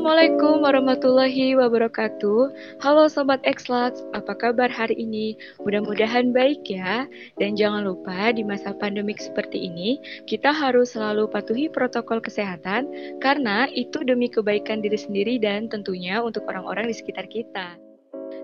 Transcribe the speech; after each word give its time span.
Assalamualaikum 0.00 0.64
warahmatullahi 0.64 1.60
wabarakatuh. 1.60 2.40
Halo 2.80 3.04
Sobat 3.12 3.44
Xlux, 3.44 4.00
apa 4.16 4.32
kabar 4.32 4.72
hari 4.72 4.96
ini? 4.96 5.36
Mudah-mudahan 5.60 6.32
baik 6.32 6.64
ya. 6.72 7.04
Dan 7.36 7.52
jangan 7.52 7.84
lupa 7.84 8.32
di 8.32 8.40
masa 8.40 8.72
pandemik 8.72 9.20
seperti 9.20 9.60
ini, 9.60 10.00
kita 10.24 10.56
harus 10.56 10.96
selalu 10.96 11.28
patuhi 11.28 11.68
protokol 11.68 12.24
kesehatan 12.24 12.88
karena 13.20 13.68
itu 13.76 14.00
demi 14.00 14.32
kebaikan 14.32 14.80
diri 14.80 14.96
sendiri 14.96 15.36
dan 15.36 15.68
tentunya 15.68 16.24
untuk 16.24 16.48
orang-orang 16.48 16.88
di 16.88 16.96
sekitar 16.96 17.28
kita. 17.28 17.89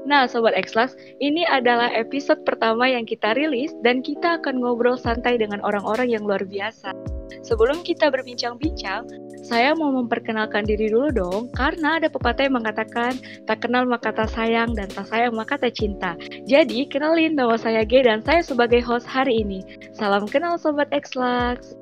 Nah, 0.06 0.30
Sobat 0.30 0.54
Xlux, 0.54 0.94
ini 1.18 1.42
adalah 1.50 1.90
episode 1.90 2.46
pertama 2.46 2.86
yang 2.86 3.02
kita 3.02 3.34
rilis 3.34 3.74
dan 3.82 4.06
kita 4.06 4.38
akan 4.38 4.62
ngobrol 4.62 4.94
santai 4.94 5.34
dengan 5.34 5.58
orang-orang 5.66 6.14
yang 6.14 6.22
luar 6.22 6.46
biasa. 6.46 6.94
Sebelum 7.42 7.82
kita 7.82 8.14
berbincang-bincang, 8.14 9.02
saya 9.42 9.74
mau 9.74 9.90
memperkenalkan 9.90 10.62
diri 10.62 10.94
dulu 10.94 11.10
dong, 11.10 11.42
karena 11.58 11.98
ada 11.98 12.06
pepatah 12.06 12.46
yang 12.46 12.54
mengatakan, 12.54 13.18
tak 13.50 13.66
kenal 13.66 13.82
maka 13.82 14.14
tak 14.14 14.30
sayang 14.30 14.78
dan 14.78 14.86
tak 14.86 15.10
sayang 15.10 15.34
maka 15.34 15.58
tak 15.58 15.74
cinta. 15.74 16.14
Jadi, 16.46 16.86
kenalin 16.86 17.34
nama 17.34 17.58
saya 17.58 17.82
G 17.82 18.06
dan 18.06 18.22
saya 18.22 18.46
sebagai 18.46 18.78
host 18.86 19.10
hari 19.10 19.42
ini. 19.42 19.66
Salam 19.90 20.30
kenal 20.30 20.54
Sobat 20.54 20.86
Xlux. 20.94 21.74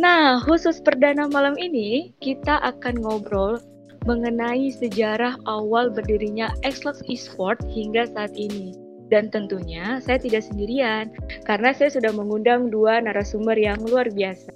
Nah, 0.00 0.40
khusus 0.40 0.80
perdana 0.80 1.28
malam 1.28 1.60
ini, 1.60 2.16
kita 2.24 2.64
akan 2.64 2.96
ngobrol 3.04 3.60
mengenai 4.04 4.70
sejarah 4.72 5.38
awal 5.46 5.90
berdirinya 5.90 6.50
Xlux 6.66 7.02
Esport 7.06 7.58
hingga 7.70 8.08
saat 8.10 8.34
ini. 8.34 8.74
Dan 9.12 9.28
tentunya 9.28 10.00
saya 10.00 10.16
tidak 10.16 10.48
sendirian, 10.48 11.12
karena 11.44 11.76
saya 11.76 11.92
sudah 11.92 12.16
mengundang 12.16 12.72
dua 12.72 13.04
narasumber 13.04 13.60
yang 13.60 13.76
luar 13.84 14.08
biasa. 14.08 14.48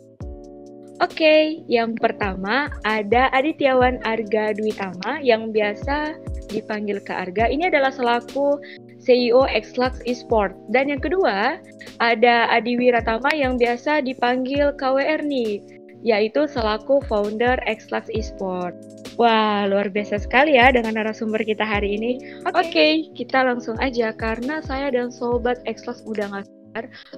Oke, 1.04 1.60
yang 1.68 1.92
pertama 1.92 2.72
ada 2.88 3.28
Adityawan 3.36 4.00
Arga 4.08 4.56
Dwitama 4.56 5.20
yang 5.20 5.52
biasa 5.52 6.16
dipanggil 6.48 7.04
ke 7.04 7.12
Arga. 7.12 7.52
Ini 7.52 7.68
adalah 7.68 7.92
selaku 7.92 8.56
CEO 9.04 9.44
Xlux 9.44 10.00
Esport. 10.08 10.56
Dan 10.72 10.88
yang 10.88 11.04
kedua 11.04 11.60
ada 12.00 12.48
Adi 12.48 12.80
Wiratama 12.80 13.28
yang 13.36 13.60
biasa 13.60 14.00
dipanggil 14.00 14.72
KWR 14.80 15.20
nih, 15.20 15.60
yaitu 16.00 16.48
selaku 16.48 17.04
founder 17.04 17.60
Xlux 17.68 18.08
Esport. 18.16 18.72
Wah, 19.16 19.64
luar 19.64 19.88
biasa 19.88 20.20
sekali 20.20 20.60
ya 20.60 20.68
dengan 20.68 21.00
narasumber 21.00 21.40
kita 21.40 21.64
hari 21.64 21.96
ini. 21.96 22.20
Oke, 22.44 22.52
okay. 22.52 22.68
okay, 22.68 22.92
kita 23.16 23.48
langsung 23.48 23.80
aja 23.80 24.12
karena 24.12 24.60
saya 24.60 24.92
dan 24.92 25.08
sobat 25.08 25.56
Xlux 25.64 26.04
udah 26.04 26.28
nggak 26.28 26.44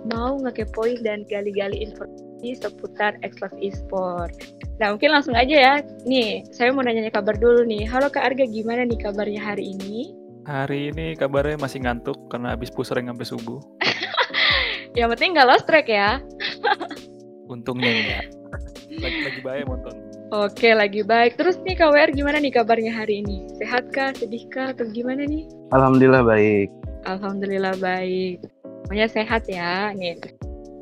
mau 0.07 0.39
ngekepoin 0.39 1.03
dan 1.03 1.27
gali-gali 1.27 1.83
informasi 1.83 2.55
seputar 2.55 3.19
Xlux 3.27 3.51
Esport. 3.59 4.31
Nah, 4.79 4.95
mungkin 4.95 5.11
langsung 5.11 5.35
aja 5.35 5.51
ya. 5.59 5.75
Nih, 6.07 6.47
saya 6.55 6.71
mau 6.71 6.87
nanya 6.87 7.11
kabar 7.11 7.35
dulu 7.35 7.67
nih. 7.67 7.83
Halo 7.91 8.07
Kak 8.07 8.31
Arga, 8.31 8.47
gimana 8.47 8.87
nih 8.87 9.03
kabarnya 9.03 9.43
hari 9.43 9.75
ini? 9.75 10.15
Hari 10.47 10.95
ini 10.95 11.19
kabarnya 11.19 11.59
masih 11.59 11.83
ngantuk 11.83 12.31
karena 12.31 12.55
habis 12.55 12.71
pusreng 12.71 13.11
sampai 13.11 13.27
subuh. 13.27 13.59
yang 14.99 15.11
penting 15.19 15.35
nggak 15.35 15.51
lost 15.51 15.67
track 15.67 15.91
ya. 15.91 16.23
Untungnya 17.51 17.91
enggak. 17.91 18.25
Lagi, 18.99 19.21
lagi 19.31 19.41
baik 19.47 19.65
nonton. 19.71 20.08
Oke, 20.29 20.77
lagi 20.77 21.01
baik. 21.01 21.41
Terus 21.41 21.57
nih 21.65 21.73
KWR 21.81 22.13
gimana 22.13 22.37
nih 22.37 22.53
kabarnya 22.53 22.93
hari 22.93 23.25
ini? 23.25 23.49
Sehat 23.57 23.89
kah, 23.89 24.13
sedih 24.13 24.45
kah, 24.53 24.77
atau 24.77 24.85
gimana 24.93 25.25
nih? 25.25 25.49
Alhamdulillah 25.73 26.21
baik. 26.21 26.69
Alhamdulillah 27.09 27.73
baik. 27.81 28.45
Pokoknya 28.85 29.09
sehat 29.09 29.49
ya. 29.49 29.89
Nih. 29.97 30.21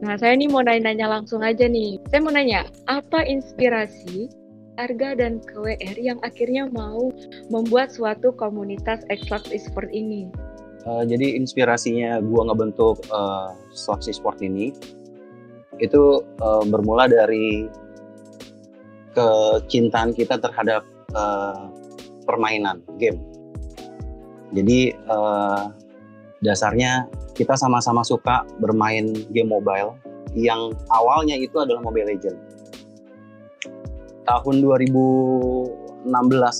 Nah, 0.02 0.19
saya 0.19 0.34
nih 0.34 0.50
mau 0.50 0.67
nanya-nanya 0.67 1.06
langsung 1.06 1.47
aja 1.47 1.70
nih. 1.70 2.02
Saya 2.11 2.27
mau 2.27 2.34
nanya, 2.34 2.67
apa 2.91 3.22
inspirasi 3.22 4.27
Arga 4.83 5.14
dan 5.14 5.39
KWR 5.39 5.94
yang 5.94 6.19
akhirnya 6.27 6.67
mau 6.67 7.14
membuat 7.46 7.95
suatu 7.95 8.35
komunitas 8.35 9.06
Xlux 9.14 9.55
Esport 9.55 9.86
ini? 9.95 10.27
Uh, 10.83 11.06
jadi 11.06 11.39
inspirasinya 11.39 12.18
gua 12.18 12.51
ngebentuk 12.51 12.98
uh, 13.14 13.55
Xlux 13.70 14.11
Esport 14.11 14.42
ini 14.42 14.74
itu 15.79 16.02
uh, 16.42 16.64
bermula 16.67 17.06
dari 17.06 17.70
kecintaan 19.17 20.13
kita 20.13 20.37
terhadap 20.37 20.85
uh, 21.17 21.73
permainan 22.29 22.85
game. 23.01 23.17
Jadi 24.53 24.93
uh, 25.09 25.73
dasarnya 26.45 27.09
kita 27.33 27.57
sama-sama 27.57 28.05
suka 28.05 28.45
bermain 28.61 29.09
game 29.33 29.49
mobile 29.49 29.97
yang 30.37 30.77
awalnya 30.93 31.41
itu 31.41 31.57
adalah 31.57 31.81
Mobile 31.81 32.13
Legend. 32.13 32.37
Tahun 34.29 34.55
2016 34.61 36.05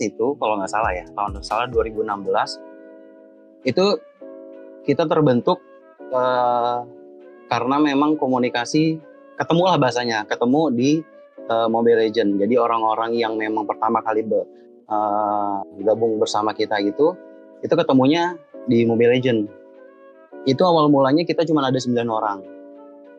itu, 0.09 0.27
kalau 0.41 0.56
nggak 0.56 0.73
salah 0.73 0.97
ya, 0.97 1.05
tahun 1.12 1.44
salah 1.44 1.69
2016 1.69 2.56
itu 3.67 3.99
kita 4.87 5.05
terbentuk 5.11 5.59
uh, 6.15 6.87
karena 7.50 7.77
memang 7.83 8.15
komunikasi 8.17 9.03
ketemulah 9.37 9.77
bahasanya, 9.77 10.25
ketemu 10.25 10.62
di 10.73 10.91
uh, 11.50 11.68
Mobile 11.70 12.06
Legend. 12.06 12.38
Jadi 12.40 12.54
orang-orang 12.56 13.16
yang 13.16 13.34
memang 13.34 13.64
pertama 13.66 14.02
kali 14.02 14.22
be, 14.22 14.40
uh, 14.90 15.62
gabung 15.82 16.18
bersama 16.18 16.54
kita 16.54 16.78
itu, 16.82 17.14
itu 17.62 17.74
ketemunya 17.74 18.38
di 18.66 18.82
Mobile 18.84 19.14
Legend 19.18 19.66
itu 20.46 20.62
awal 20.62 20.86
mulanya 20.86 21.26
kita 21.26 21.42
cuma 21.42 21.66
ada 21.66 21.74
9 21.74 21.90
orang. 22.06 22.38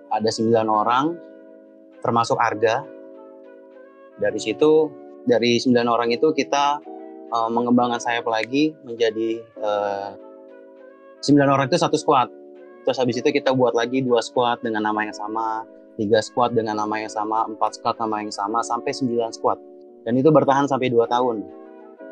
Ada 0.07 0.31
9 0.31 0.63
orang, 0.63 1.19
termasuk 1.99 2.39
Arga. 2.39 2.87
Dari 4.15 4.39
situ, 4.39 4.87
dari 5.27 5.59
9 5.59 5.75
orang 5.83 6.09
itu 6.15 6.31
kita 6.31 6.79
uh, 7.35 7.49
mengembangkan 7.51 7.99
sayap 7.99 8.25
lagi 8.31 8.71
menjadi 8.87 9.43
uh, 9.59 10.15
eh, 11.19 11.27
9 11.27 11.35
orang 11.51 11.67
itu 11.67 11.75
satu 11.75 11.99
squad. 11.99 12.31
Terus 12.87 12.97
habis 13.03 13.19
itu 13.19 13.27
kita 13.27 13.51
buat 13.51 13.75
lagi 13.75 13.99
dua 13.99 14.23
squad 14.23 14.63
dengan 14.63 14.87
nama 14.87 15.03
yang 15.03 15.11
sama, 15.11 15.67
tiga 15.97 16.21
squad 16.21 16.53
dengan 16.53 16.77
nama 16.77 17.01
yang 17.01 17.11
sama, 17.11 17.43
empat 17.49 17.81
squad 17.81 17.97
nama 17.97 18.21
yang 18.21 18.31
sama, 18.31 18.61
sampai 18.61 18.93
9 18.93 19.33
squad. 19.33 19.57
Dan 20.05 20.15
itu 20.15 20.29
bertahan 20.29 20.69
sampai 20.69 20.93
2 20.93 21.03
tahun. 21.09 21.43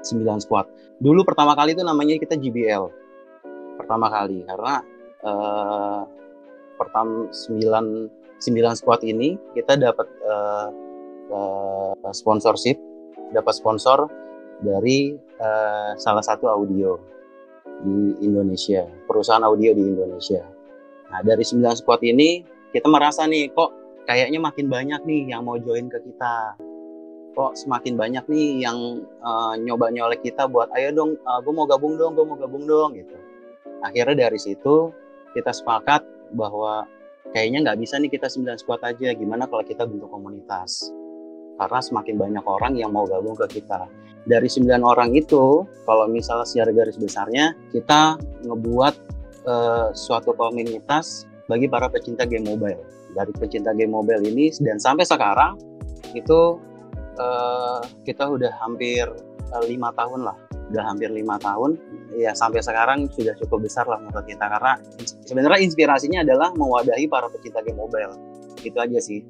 9 0.01 0.43
squad. 0.43 0.65
Dulu 0.99 1.21
pertama 1.23 1.53
kali 1.53 1.77
itu 1.77 1.85
namanya 1.85 2.17
kita 2.17 2.35
GBL. 2.35 2.89
Pertama 3.77 4.09
kali 4.09 4.41
karena 4.43 4.81
uh, 5.23 6.01
pertama 6.75 7.29
sembilan 7.31 7.85
sembilan 8.39 8.73
squad 8.75 9.01
ini 9.03 9.35
kita 9.55 9.75
dapat 9.79 10.07
uh, 10.23 10.67
uh, 11.31 12.11
sponsorship, 12.11 12.79
dapat 13.31 13.53
sponsor 13.55 14.07
dari 14.63 15.15
uh, 15.39 15.91
salah 15.99 16.23
satu 16.23 16.47
audio 16.47 16.95
di 17.83 18.23
Indonesia, 18.23 18.87
perusahaan 19.03 19.43
audio 19.43 19.75
di 19.75 19.83
Indonesia. 19.83 20.43
Nah 21.11 21.19
dari 21.25 21.43
sembilan 21.43 21.75
squad 21.75 22.01
ini 22.07 22.54
kita 22.71 22.87
merasa 22.89 23.27
nih 23.29 23.51
kok 23.53 23.73
kayaknya 24.05 24.39
makin 24.39 24.69
banyak 24.69 25.01
nih 25.03 25.21
yang 25.35 25.43
mau 25.43 25.57
join 25.59 25.89
ke 25.89 25.99
kita. 26.01 26.55
Kok 27.35 27.51
semakin 27.59 27.99
banyak 27.99 28.25
nih 28.31 28.63
yang 28.63 29.03
uh, 29.19 29.59
nyoba 29.59 29.91
nyolek 29.91 30.23
kita 30.23 30.47
buat 30.47 30.71
ayo 30.71 30.95
dong, 30.95 31.19
uh, 31.27 31.39
gue 31.43 31.51
mau 31.51 31.67
gabung 31.67 31.99
dong, 31.99 32.15
gue 32.15 32.23
mau 32.23 32.39
gabung 32.39 32.63
dong 32.63 32.95
gitu. 32.95 33.17
Akhirnya 33.83 34.31
dari 34.31 34.39
situ 34.39 34.95
kita 35.35 35.51
sepakat 35.51 36.07
bahwa 36.31 36.87
kayaknya 37.35 37.67
nggak 37.67 37.79
bisa 37.83 37.99
nih 37.99 38.07
kita 38.07 38.31
9 38.31 38.55
squad 38.55 38.79
aja, 38.87 39.11
gimana 39.11 39.51
kalau 39.51 39.67
kita 39.67 39.83
bentuk 39.83 40.07
komunitas. 40.07 40.87
Karena 41.59 41.79
semakin 41.83 42.15
banyak 42.15 42.45
orang 42.47 42.73
yang 42.79 42.95
mau 42.95 43.03
gabung 43.03 43.35
ke 43.35 43.59
kita. 43.59 43.83
Dari 44.23 44.47
9 44.47 44.79
orang 44.79 45.11
itu, 45.11 45.67
kalau 45.83 46.07
misalnya 46.07 46.47
secara 46.47 46.71
garis 46.71 46.95
besarnya, 46.95 47.51
kita 47.69 48.15
ngebuat 48.47 48.95
uh, 49.43 49.87
suatu 49.91 50.31
komunitas 50.33 51.27
bagi 51.45 51.69
para 51.69 51.87
pecinta 51.89 52.25
game 52.25 52.45
mobile. 52.45 52.81
Dari 53.15 53.31
pecinta 53.31 53.71
game 53.71 53.93
mobile 53.95 54.21
ini, 54.25 54.51
dan 54.59 54.81
sampai 54.81 55.07
sekarang, 55.07 55.55
itu 56.11 56.59
uh, 57.19 57.79
kita 58.03 58.27
udah 58.27 58.51
hampir 58.59 59.07
eh, 59.55 59.63
lima 59.69 59.91
tahun 59.95 60.27
lah. 60.27 60.35
Udah 60.73 60.83
hampir 60.83 61.13
lima 61.13 61.37
tahun. 61.39 61.77
Ya 62.17 62.33
sampai 62.33 62.63
sekarang 62.63 63.07
sudah 63.13 63.37
cukup 63.37 63.69
besar 63.69 63.85
lah 63.85 64.01
menurut 64.01 64.25
kita. 64.25 64.49
Karena 64.49 64.75
sebenarnya 65.23 65.61
inspirasinya 65.61 66.25
adalah 66.25 66.51
mewadahi 66.57 67.05
para 67.05 67.29
pecinta 67.29 67.61
game 67.61 67.77
mobile. 67.77 68.17
Itu 68.65 68.77
aja 68.81 68.97
sih. 68.97 69.21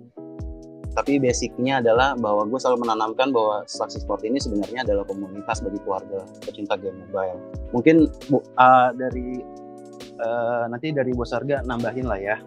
Tapi 0.96 1.20
basicnya 1.20 1.84
adalah 1.84 2.16
bahwa 2.16 2.48
gue 2.48 2.56
selalu 2.56 2.88
menanamkan 2.88 3.36
bahwa 3.36 3.68
saksi 3.68 4.08
sport 4.08 4.24
ini 4.24 4.40
sebenarnya 4.40 4.88
adalah 4.88 5.04
komunitas 5.04 5.60
bagi 5.60 5.76
keluarga 5.84 6.24
pecinta 6.40 6.80
game 6.80 7.04
mobile. 7.04 7.36
Mungkin 7.76 8.08
uh, 8.56 8.96
dari 8.96 9.44
uh, 10.26 10.66
nanti 10.68 10.90
dari 10.90 11.14
bos 11.14 11.30
harga 11.30 11.62
nambahin 11.62 12.10
lah 12.10 12.18
ya. 12.18 12.38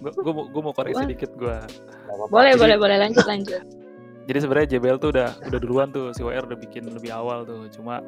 Gue 0.00 0.62
mau 0.64 0.72
koreksi 0.76 1.08
sedikit 1.08 1.32
gue 1.36 1.56
boleh 2.28 2.54
boleh 2.56 2.76
boleh. 2.76 2.96
Lanjut 3.00 3.26
lanjut. 3.28 3.62
Jadi 4.26 4.38
sebenarnya 4.42 4.68
JBL 4.76 4.98
tuh 4.98 5.10
udah 5.14 5.28
udah 5.46 5.60
duluan 5.60 5.88
tuh. 5.94 6.10
Si 6.10 6.20
WR 6.24 6.44
udah 6.46 6.58
bikin 6.58 6.88
lebih 6.90 7.14
awal 7.14 7.46
tuh. 7.46 7.70
Cuma 7.70 8.02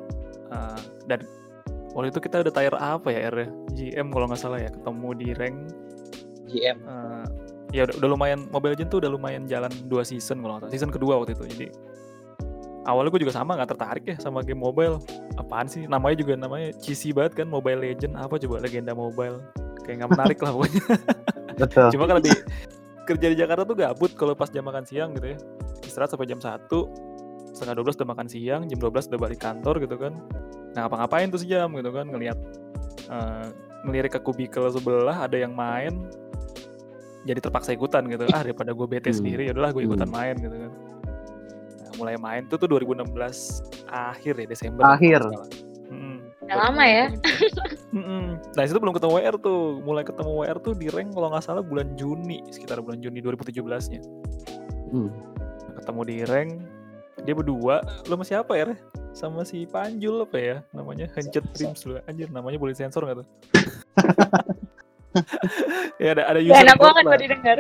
uh, 0.51 0.81
dan 1.07 1.23
waktu 1.95 2.11
itu 2.11 2.21
kita 2.25 2.43
udah 2.43 2.53
tayar 2.53 2.75
apa 2.77 3.09
ya 3.13 3.31
R 3.31 3.47
GM 3.77 4.11
kalau 4.11 4.27
nggak 4.27 4.41
salah 4.41 4.59
ya. 4.59 4.71
Ketemu 4.73 5.09
di 5.19 5.29
rank. 5.37 5.57
GM 6.49 6.79
uh, 6.89 7.25
ya 7.71 7.85
udah, 7.87 7.95
udah 8.01 8.09
lumayan. 8.09 8.39
Mobile 8.51 8.73
Legends 8.75 8.91
tuh 8.91 8.99
udah 9.05 9.11
lumayan 9.13 9.45
jalan 9.45 9.71
dua 9.87 10.03
season 10.03 10.41
kalau 10.43 10.59
nggak 10.59 10.69
salah. 10.69 10.75
Season 10.75 10.91
kedua 10.91 11.15
waktu 11.23 11.37
itu. 11.39 11.45
Jadi 11.55 11.67
awalnya 12.89 13.13
gue 13.13 13.23
juga 13.29 13.37
sama 13.37 13.53
nggak 13.55 13.71
tertarik 13.77 14.05
ya 14.09 14.17
sama 14.17 14.41
game 14.41 14.59
mobile. 14.59 14.97
Apaan 15.37 15.69
sih? 15.69 15.85
Namanya 15.85 16.17
juga 16.17 16.33
namanya 16.35 16.73
cheesy 16.81 17.13
banget 17.13 17.45
kan 17.45 17.47
Mobile 17.47 17.85
Legend. 17.85 18.17
Apa 18.17 18.41
coba? 18.41 18.65
Legenda 18.65 18.97
mobile. 18.97 19.45
Kayak 19.85 20.03
nggak 20.05 20.11
menarik 20.17 20.39
lah 20.41 20.51
pokoknya. 20.57 20.83
Betul. 21.61 21.91
cuma 21.91 22.05
kalau 22.07 22.23
di 22.23 22.31
kerja 23.03 23.27
di 23.29 23.37
Jakarta 23.37 23.67
tuh 23.67 23.75
gabut 23.75 24.15
kalau 24.15 24.33
pas 24.33 24.47
jam 24.49 24.65
makan 24.65 24.87
siang 24.89 25.13
gitu 25.13 25.35
ya. 25.35 25.39
Istirahat 25.85 26.11
sampai 26.11 26.27
jam 26.27 26.41
1 26.41 26.65
setengah 27.53 27.75
12 27.77 27.99
udah 27.99 28.09
makan 28.09 28.27
siang 28.31 28.61
jam 28.65 28.79
12 28.79 29.11
udah 29.11 29.21
balik 29.21 29.41
kantor 29.43 29.75
gitu 29.83 29.97
kan. 29.99 30.13
Nah 30.73 30.87
ngapa-ngapain 30.87 31.29
tuh 31.29 31.41
sejam 31.43 31.69
gitu 31.75 31.91
kan 31.91 32.07
ngelihat 32.09 32.39
eh, 33.11 33.47
ngelirik 33.85 34.15
ke 34.15 34.21
kubikel 34.23 34.65
sebelah 34.71 35.27
ada 35.27 35.35
yang 35.35 35.51
main 35.53 36.09
jadi 37.27 37.43
terpaksa 37.43 37.75
ikutan 37.75 38.07
gitu. 38.07 38.25
Ah 38.31 38.41
daripada 38.41 38.71
gue 38.71 38.87
bete 38.87 39.11
Hmm. 39.11 39.19
sendiri 39.19 39.51
ya 39.51 39.53
udahlah 39.53 39.75
gue 39.75 39.83
ikutan 39.85 40.09
Hmm. 40.09 40.17
main 40.17 40.37
gitu 40.39 40.57
kan 40.57 40.73
mulai 41.99 42.15
main 42.17 42.47
tuh 42.47 42.57
tuh 42.57 42.71
2016 42.71 43.11
akhir 43.91 44.35
ya 44.39 44.47
Desember 44.47 44.83
Akhir. 44.87 45.21
Mm-mm. 45.91 46.23
Udah 46.47 46.57
lama 46.71 46.85
ya. 46.87 47.07
Nah 48.57 48.63
itu 48.67 48.79
belum 48.79 48.95
ketemu 48.95 49.13
WR 49.19 49.37
tuh, 49.39 49.83
mulai 49.83 50.05
ketemu 50.05 50.31
WR 50.45 50.59
tuh 50.63 50.75
di 50.77 50.87
rank 50.93 51.15
kalau 51.17 51.31
nggak 51.33 51.45
salah 51.45 51.65
bulan 51.65 51.95
Juni, 51.99 52.45
sekitar 52.53 52.79
bulan 52.85 53.01
Juni 53.03 53.19
2017-nya. 53.23 54.01
Hmm. 54.93 55.11
Ketemu 55.79 56.01
di 56.05 56.17
rank, 56.27 56.51
dia 57.23 57.35
berdua, 57.35 57.83
lo 58.07 58.15
sama 58.19 58.25
siapa 58.27 58.53
ya? 58.55 58.77
Sama 59.17 59.43
si 59.43 59.65
Panjul 59.67 60.27
apa 60.27 60.37
ya 60.39 60.57
namanya? 60.77 61.11
Hancet 61.17 61.43
Dreams 61.57 61.83
lu, 61.89 61.99
anjir 62.07 62.29
namanya 62.29 62.61
boleh 62.61 62.77
sensor 62.77 63.03
nggak 63.03 63.25
tuh? 63.25 63.29
ya 66.03 66.15
ada 66.15 66.23
ada 66.35 66.41
user 66.43 66.63
enak 66.63 66.77
code 66.77 66.85
banget 66.93 67.03
lah. 67.05 67.11
buat 67.11 67.21
didengar. 67.21 67.59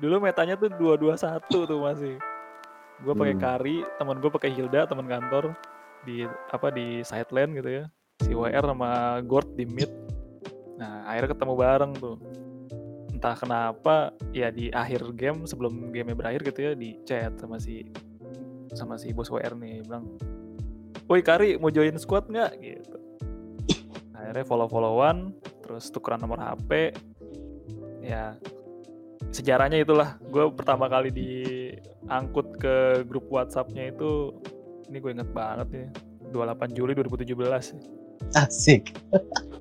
Dulu 0.00 0.16
metanya 0.22 0.54
tuh 0.56 0.68
221 0.72 1.68
tuh 1.68 1.78
masih. 1.80 2.14
Gue 3.00 3.14
pakai 3.16 3.34
Hmm. 3.36 3.42
Kari, 3.42 3.76
teman 3.96 4.16
gue 4.20 4.30
pakai 4.30 4.50
Hilda, 4.52 4.84
teman 4.84 5.08
kantor 5.08 5.56
di 6.04 6.24
apa 6.52 6.68
di 6.72 7.00
side 7.04 7.32
lane 7.32 7.52
gitu 7.56 7.70
ya. 7.82 7.84
Si 8.20 8.32
WR 8.36 8.64
sama 8.64 9.20
Gord 9.24 9.56
di 9.56 9.64
mid. 9.64 9.88
Nah, 10.76 11.08
akhirnya 11.08 11.32
ketemu 11.36 11.54
bareng 11.56 11.92
tuh. 11.96 12.16
Entah 13.12 13.36
kenapa 13.36 14.16
ya 14.32 14.48
di 14.48 14.72
akhir 14.72 15.12
game 15.16 15.44
sebelum 15.44 15.92
game 15.92 16.16
berakhir 16.16 16.40
gitu 16.52 16.60
ya 16.60 16.72
di 16.72 16.96
chat 17.04 17.36
sama 17.36 17.60
si 17.60 17.84
sama 18.72 18.96
si 18.96 19.12
bos 19.12 19.28
WR 19.28 19.56
nih 19.56 19.84
bilang, 19.84 20.08
"Woi 21.10 21.20
Kari, 21.20 21.58
mau 21.60 21.68
join 21.72 21.96
squad 22.00 22.28
nggak?" 22.32 22.52
gitu. 22.60 22.96
Akhirnya 24.16 24.44
follow-followan, 24.44 25.32
terus 25.64 25.88
tukeran 25.88 26.20
nomor 26.20 26.38
HP. 26.40 26.92
Ya, 28.00 28.36
sejarahnya 29.30 29.82
itulah 29.82 30.18
gue 30.30 30.44
pertama 30.54 30.90
kali 30.90 31.14
diangkut 31.14 32.58
ke 32.58 33.06
grup 33.06 33.30
WhatsApp-nya 33.30 33.94
itu 33.94 34.34
ini 34.90 34.98
gue 34.98 35.10
inget 35.14 35.30
banget 35.30 35.68
ya 35.70 35.86
28 36.34 36.76
Juli 36.76 36.92
2017 36.94 38.00
Asik. 38.36 38.94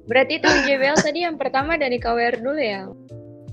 Berarti 0.05 0.37
itu 0.37 0.49
JBL 0.67 0.99
tadi 1.07 1.23
yang 1.23 1.39
pertama 1.39 1.79
dari 1.79 1.95
KWR 1.95 2.43
dulu 2.43 2.59
ya? 2.59 2.91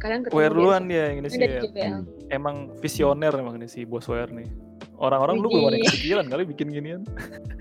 Kalian 0.03 0.21
ketemu 0.27 0.37
WR 0.37 0.53
duluan 0.53 0.83
dia 0.91 1.03
yang 1.09 1.17
ini 1.25 1.29
sih 1.33 1.41
ya. 1.41 1.63
JBL. 1.65 2.01
emang 2.29 2.75
visioner 2.85 3.33
emang 3.33 3.57
ini 3.57 3.65
si 3.65 3.89
bos 3.89 4.05
WR 4.05 4.29
nih 4.29 4.45
orang-orang 5.01 5.41
dulu 5.41 5.49
belum 5.57 5.69
ada 5.73 5.79
kepikiran 5.89 6.25
kali 6.29 6.43
bikin 6.45 6.69
ginian 6.69 7.03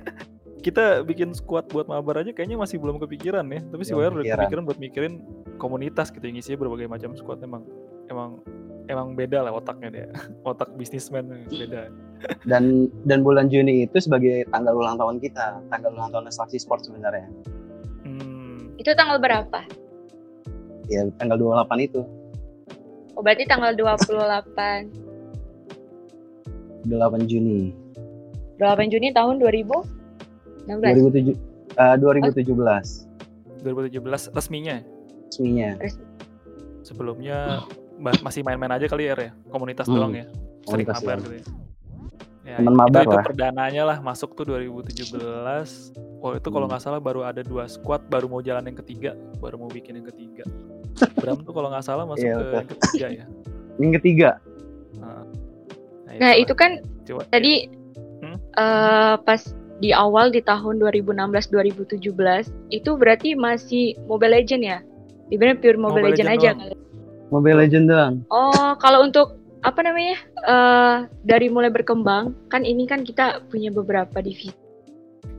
kita 0.65 1.05
bikin 1.05 1.31
squad 1.31 1.69
buat 1.69 1.87
mabar 1.87 2.25
aja 2.25 2.33
kayaknya 2.33 2.59
masih 2.59 2.81
belum 2.81 2.97
kepikiran 2.97 3.45
ya 3.47 3.61
tapi 3.71 3.83
si 3.87 3.93
WR 3.95 4.11
udah 4.11 4.25
kepikiran. 4.25 4.39
kepikiran 4.43 4.63
buat 4.67 4.79
mikirin 4.81 5.13
komunitas 5.61 6.09
gitu 6.11 6.25
yang 6.25 6.37
isinya 6.41 6.65
berbagai 6.65 6.91
macam 6.91 7.13
squad 7.13 7.39
emang 7.39 7.63
emang 8.09 8.39
emang 8.85 9.17
beda 9.17 9.41
lah 9.41 9.51
otaknya 9.53 9.89
dia 9.89 10.07
otak 10.49 10.69
bisnismen 10.77 11.45
beda 11.49 11.89
Dan 12.47 12.89
dan 13.05 13.21
bulan 13.21 13.51
Juni 13.51 13.85
itu 13.85 14.01
sebagai 14.01 14.47
tanggal 14.49 14.73
ulang 14.73 14.97
tahun 14.97 15.19
kita, 15.19 15.61
tanggal 15.69 15.93
ulang 15.93 16.09
tahun 16.09 16.31
Seleksi 16.31 16.57
Sport 16.57 16.87
sebenarnya. 16.87 17.27
hmm, 18.01 18.79
Itu 18.81 18.95
tanggal 18.97 19.19
berapa? 19.21 19.61
Ya 20.89 21.05
tanggal 21.21 21.37
28 21.37 21.85
itu. 21.85 22.01
Oh, 23.13 23.21
berarti 23.21 23.45
tanggal 23.45 23.77
28 23.77 24.89
8 26.87 27.29
Juni 27.29 27.75
28 28.57 28.93
Juni 28.93 29.11
tahun 29.11 29.35
2016. 29.37 29.85
2007 30.65 31.35
eh, 31.75 31.95
2017 31.99 32.55
2017 33.65 34.33
resminya 34.33 34.77
resminya. 35.29 35.69
sebelumnya 36.85 37.59
ba- 37.59 37.84
masih 37.97 38.41
main-main 38.41 38.71
aja 38.71 38.85
kali 38.85 39.05
ya, 39.05 39.15
R 39.15 39.21
ya 39.21 39.31
komunitas 39.47 39.87
Hmm, 39.87 39.95
doang 39.95 40.13
ya 40.13 40.25
sering 40.25 40.85
komunitas 40.85 40.95
mabar 40.97 41.15
doang. 41.15 41.23
gitu 41.23 41.35
ya. 41.35 41.45
Ya, 42.45 42.55
Temen 42.61 42.67
itu- 42.67 42.77
mabar 42.77 43.01
itu, 43.01 43.09
lah. 43.11 43.23
perdananya 43.25 43.83
lah 43.83 43.97
masuk 43.99 44.29
tuh 44.33 44.45
2017 44.45 45.89
oh 46.19 46.31
itu 46.31 46.47
kalau 46.47 46.65
Hmm. 46.65 46.71
nggak 46.71 46.83
salah 46.83 46.99
baru 46.99 47.21
ada 47.21 47.41
dua 47.41 47.65
squad 47.65 48.05
baru 48.05 48.27
mau 48.27 48.39
jalan 48.39 48.63
yang 48.63 48.77
ketiga 48.77 49.11
baru 49.37 49.57
mau 49.57 49.67
bikin 49.67 49.97
yang 49.97 50.07
ketiga 50.07 50.45
Bram 51.15 51.41
tuh 51.41 51.51
kalau 51.51 51.67
nggak 51.67 51.81
salah 51.81 52.05
masuk 52.05 52.21
Iya, 52.21 52.33
ke 52.33 52.39
betul. 52.39 52.55
yang 52.55 52.69
ketiga 52.69 53.05
ya 53.11 53.25
Yang 53.75 53.91
ketiga 53.99 54.29
Nah, 54.95 55.23
Nah, 56.15 56.33
itu 56.33 56.53
kan 56.53 56.79
Coba, 57.03 57.27
tadi 57.27 57.67
Hmm? 58.21 58.37
eh, 58.55 59.15
pas 59.19 59.41
di 59.75 59.91
awal 59.91 60.31
di 60.31 60.39
tahun 60.39 60.79
2016-2017 60.79 62.47
itu 62.69 62.95
berarti 62.95 63.35
masih 63.35 63.99
Mobile 64.05 64.39
Legend 64.39 64.63
ya? 64.63 64.79
Ibaratnya 65.27 65.59
pure 65.59 65.75
Mobile, 65.75 65.83
Mobile 65.99 66.05
Legend, 66.13 66.29
Legend 66.29 66.29
aja 66.31 66.49
kali. 66.55 66.75
Mobile 67.29 67.57
Legend 67.57 67.85
doang. 67.87 68.15
Oh, 68.29 68.73
kalau 68.77 69.01
untuk 69.01 69.33
apa 69.61 69.81
namanya? 69.81 70.17
eh 70.45 70.97
dari 71.25 71.49
mulai 71.49 71.73
berkembang, 71.73 72.37
kan 72.47 72.61
ini 72.61 72.85
kan 72.85 73.01
kita 73.01 73.41
punya 73.49 73.69
beberapa 73.69 74.21
divisi. 74.21 74.53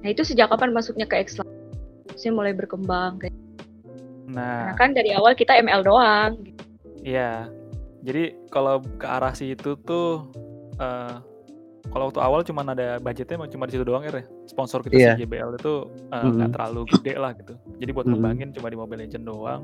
Nah, 0.03 0.11
itu 0.11 0.23
sejak 0.23 0.51
kapan 0.51 0.75
masuknya 0.75 1.07
ke 1.07 1.15
X 1.17 1.39
Maksudnya 2.07 2.35
mulai 2.35 2.53
berkembang 2.53 3.19
kayak 3.19 3.35
nah 4.27 4.67
Karena 4.67 4.75
kan 4.75 4.91
dari 4.91 5.11
awal 5.15 5.39
kita 5.39 5.55
ML 5.55 5.87
doang. 5.87 6.43
Iya. 7.01 7.47
Jadi 8.03 8.35
kalau 8.51 8.83
ke 8.99 9.07
arah 9.07 9.31
situ 9.31 9.79
tuh 9.79 10.27
eh 10.77 11.15
kalau 11.87 12.11
waktu 12.11 12.19
awal 12.19 12.43
cuma 12.43 12.67
ada 12.67 12.99
budgetnya 12.99 13.47
cuma 13.47 13.71
di 13.71 13.79
situ 13.79 13.87
doang 13.87 14.03
ya. 14.03 14.27
Sponsor 14.51 14.83
kita 14.83 14.95
Iya. 14.97 15.13
si 15.15 15.23
JBL 15.23 15.55
itu 15.55 15.87
eh, 16.11 16.23
nggak 16.25 16.51
Mhm. 16.51 16.55
terlalu 16.59 16.81
gede 16.91 17.15
lah 17.15 17.31
gitu. 17.39 17.55
Jadi 17.79 17.91
buat 17.95 18.07
Mhm. 18.07 18.13
ngembangin 18.13 18.49
cuma 18.51 18.67
di 18.67 18.77
Mobile 18.77 19.01
Legend 19.07 19.25
doang. 19.25 19.63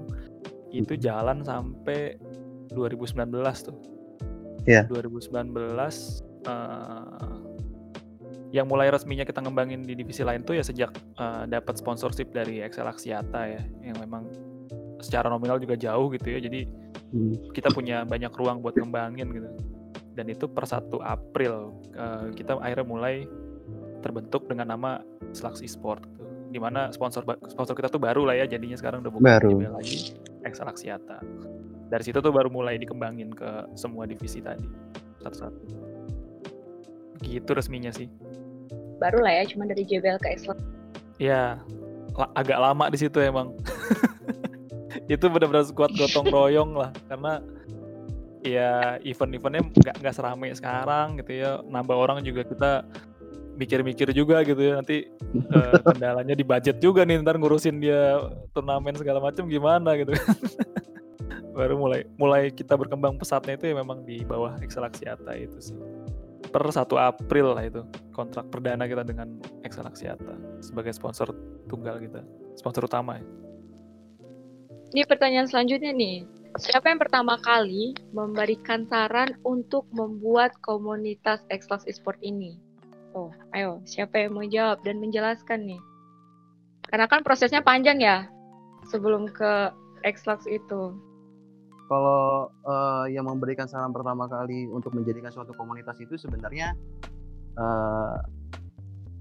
Itu 0.73 0.97
jalan 0.97 1.45
sampai 1.45 2.17
2019 2.73 3.29
tuh. 3.69 3.77
Iya. 4.65 4.89
2019 4.89 5.37
eh 6.43 7.37
yang 8.53 8.69
mulai 8.69 8.93
resminya 8.93 9.25
kita 9.25 9.41
ngembangin 9.41 9.81
di 9.81 9.97
divisi 9.97 10.21
lain 10.21 10.45
tuh 10.45 10.61
ya 10.61 10.65
sejak 10.65 10.93
eh, 11.17 11.45
dapat 11.49 11.79
sponsorship 11.81 12.33
dari 12.33 12.61
Excel 12.61 12.85
Axiata 12.85 13.49
ya 13.49 13.63
yang 13.81 13.97
memang 13.97 14.29
secara 15.01 15.33
nominal 15.33 15.57
juga 15.57 15.77
jauh 15.77 16.13
gitu 16.13 16.33
ya. 16.33 16.41
Jadi 16.41 16.69
Hmm. 17.13 17.37
kita 17.53 17.69
punya 17.69 18.09
banyak 18.09 18.33
ruang 18.33 18.65
buat 18.65 18.73
ngembangin 18.73 19.29
gitu 19.37 19.49
dan 20.17 20.33
itu 20.33 20.49
per 20.49 20.65
1 20.65 20.97
April 21.05 21.77
eh, 21.93 22.33
kita 22.33 22.57
akhirnya 22.57 22.89
mulai 22.89 23.29
terbentuk 24.01 24.49
dengan 24.49 24.73
nama 24.73 25.05
Slax 25.37 25.61
Esport 25.61 26.01
gitu. 26.09 26.25
di 26.53 26.59
mana 26.61 26.89
sponsor 26.89 27.21
sponsor 27.53 27.77
kita 27.77 27.93
tuh 27.93 28.01
baru 28.01 28.25
lah 28.25 28.41
ya 28.41 28.49
jadinya 28.49 28.81
sekarang 28.81 29.05
udah 29.05 29.13
bukan 29.13 29.29
Baru. 29.29 29.61
Lagi 29.61 30.17
Excel 30.45 30.69
Axiata 30.69 31.23
dari 31.93 32.09
situ 32.09 32.25
tuh 32.25 32.33
baru 32.33 32.49
mulai 32.49 32.81
dikembangin 32.81 33.29
ke 33.37 33.69
semua 33.77 34.09
divisi 34.09 34.41
tadi 34.41 34.65
satu-satu. 35.21 35.61
Gitu 37.21 37.51
resminya 37.53 37.93
sih. 37.93 38.09
Baru 38.97 39.21
lah 39.21 39.45
ya, 39.45 39.45
cuma 39.53 39.69
dari 39.69 39.85
JBL 39.85 40.17
ke 40.25 40.41
X 40.41 40.49
ya 41.21 41.61
la- 42.17 42.33
agak 42.33 42.59
lama 42.59 42.89
di 42.89 42.97
situ 42.97 43.21
emang. 43.21 43.53
Itu 45.13 45.29
benar-benar 45.29 45.69
squad 45.69 45.93
gotong 45.93 46.33
royong 46.35 46.73
lah 46.73 46.91
karena 47.13 47.45
ya 48.41 48.97
event-eventnya 49.05 49.63
nggak 49.71 49.97
nggak 50.01 50.15
serame 50.17 50.49
sekarang 50.57 51.21
gitu 51.21 51.45
ya. 51.45 51.61
Nambah 51.69 51.93
orang 51.93 52.25
juga 52.25 52.49
kita 52.49 52.89
mikir-mikir 53.63 54.11
juga 54.11 54.43
gitu 54.43 54.59
ya 54.59 54.83
nanti 54.83 55.07
eh, 55.57 55.79
kendalanya 55.87 56.35
di 56.35 56.43
budget 56.43 56.83
juga 56.83 57.07
nih 57.07 57.23
ntar 57.23 57.39
ngurusin 57.39 57.79
dia 57.79 58.19
turnamen 58.51 58.99
segala 58.99 59.23
macam 59.23 59.47
gimana 59.47 59.95
gitu 59.95 60.13
baru 61.57 61.79
mulai 61.79 62.03
mulai 62.19 62.43
kita 62.51 62.75
berkembang 62.75 63.21
pesatnya 63.21 63.55
itu 63.55 63.71
ya 63.71 63.75
memang 63.79 64.03
di 64.03 64.25
bawah 64.27 64.59
Excel 64.65 64.89
Axiata 64.89 65.37
itu 65.37 65.59
sih 65.61 65.79
per 66.53 66.69
1 66.69 66.85
April 66.85 67.57
lah 67.57 67.65
itu 67.65 67.81
kontrak 68.13 68.51
perdana 68.53 68.85
kita 68.85 69.07
dengan 69.07 69.41
Excel 69.65 69.87
Axiata 69.87 70.35
sebagai 70.61 70.93
sponsor 70.93 71.33
tunggal 71.71 71.97
kita 72.03 72.21
sponsor 72.57 72.85
utama 72.85 73.17
ya. 73.17 73.25
Ini 74.93 75.09
pertanyaan 75.09 75.49
selanjutnya 75.49 75.97
nih. 75.97 76.29
Siapa 76.61 76.93
yang 76.93 77.01
pertama 77.01 77.41
kali 77.41 77.97
memberikan 78.13 78.85
saran 78.85 79.41
untuk 79.41 79.89
membuat 79.89 80.53
komunitas 80.61 81.41
Xbox 81.49 81.89
Esport 81.89 82.21
ini? 82.21 82.61
Oh, 83.13 83.29
ayo, 83.53 83.85
siapa 83.85 84.25
yang 84.25 84.33
mau 84.33 84.45
jawab 84.49 84.81
dan 84.85 84.97
menjelaskan 84.97 85.69
nih? 85.69 85.81
Karena 86.89 87.05
kan 87.09 87.21
prosesnya 87.21 87.61
panjang 87.61 88.01
ya 88.01 88.29
sebelum 88.89 89.29
ke 89.29 89.69
Xbox 90.05 90.49
itu. 90.49 90.97
Kalau 91.93 92.49
eh, 92.49 93.05
yang 93.13 93.29
memberikan 93.29 93.69
saran 93.69 93.93
pertama 93.93 94.25
kali 94.29 94.65
untuk 94.73 94.97
menjadikan 94.97 95.29
suatu 95.29 95.53
komunitas 95.53 96.01
itu 96.01 96.17
sebenarnya 96.17 96.73
eh, 97.61 98.17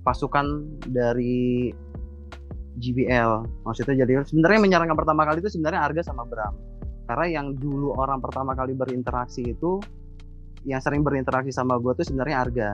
pasukan 0.08 0.80
dari 0.88 1.76
GBL. 2.80 3.64
Maksudnya 3.68 4.08
jadi 4.08 4.24
sebenarnya 4.24 4.60
menyarankan 4.64 4.98
pertama 4.98 5.28
kali 5.28 5.44
itu 5.44 5.52
sebenarnya 5.52 5.84
Arga 5.84 6.02
sama 6.08 6.24
Bram. 6.24 6.56
Karena 7.12 7.28
yang 7.28 7.48
dulu 7.60 7.92
orang 8.00 8.24
pertama 8.24 8.56
kali 8.56 8.72
berinteraksi 8.72 9.52
itu 9.52 9.84
yang 10.64 10.80
sering 10.80 11.04
berinteraksi 11.04 11.52
sama 11.52 11.76
gue 11.76 11.92
tuh 11.92 12.08
sebenarnya 12.08 12.38
Arga. 12.40 12.70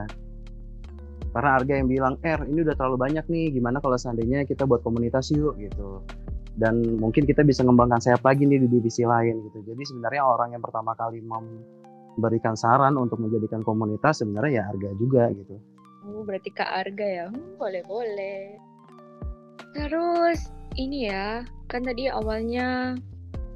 Karena 1.32 1.60
Arga 1.60 1.72
yang 1.76 1.88
bilang, 1.88 2.14
"Er, 2.24 2.40
ini 2.48 2.64
udah 2.64 2.74
terlalu 2.74 2.96
banyak 3.08 3.24
nih. 3.28 3.46
Gimana 3.54 3.78
kalau 3.84 3.96
seandainya 4.00 4.48
kita 4.48 4.64
buat 4.64 4.80
komunitas 4.80 5.28
yuk?" 5.32 5.56
gitu. 5.60 6.02
Dan 6.58 6.98
mungkin 6.98 7.22
kita 7.22 7.46
bisa 7.46 7.62
mengembangkan 7.62 8.02
sayap 8.02 8.26
lagi 8.26 8.42
nih 8.42 8.66
di 8.66 8.68
divisi 8.68 9.06
lain 9.06 9.46
gitu. 9.46 9.62
Jadi 9.62 9.82
sebenarnya 9.86 10.22
orang 10.26 10.58
yang 10.58 10.62
pertama 10.64 10.90
kali 10.98 11.22
memberikan 11.22 12.58
saran 12.58 12.98
untuk 12.98 13.22
menjadikan 13.22 13.62
komunitas 13.62 14.24
sebenarnya 14.24 14.62
ya 14.62 14.64
Arga 14.74 14.90
juga 14.98 15.30
gitu. 15.30 15.54
Oh, 16.08 16.26
berarti 16.26 16.50
Kak 16.50 16.66
Arga 16.66 17.06
ya. 17.06 17.26
Hmm, 17.30 17.54
boleh, 17.60 17.82
boleh. 17.86 18.40
Terus 19.76 20.50
ini 20.74 21.06
ya, 21.06 21.46
kan 21.70 21.86
tadi 21.86 22.10
awalnya 22.10 22.98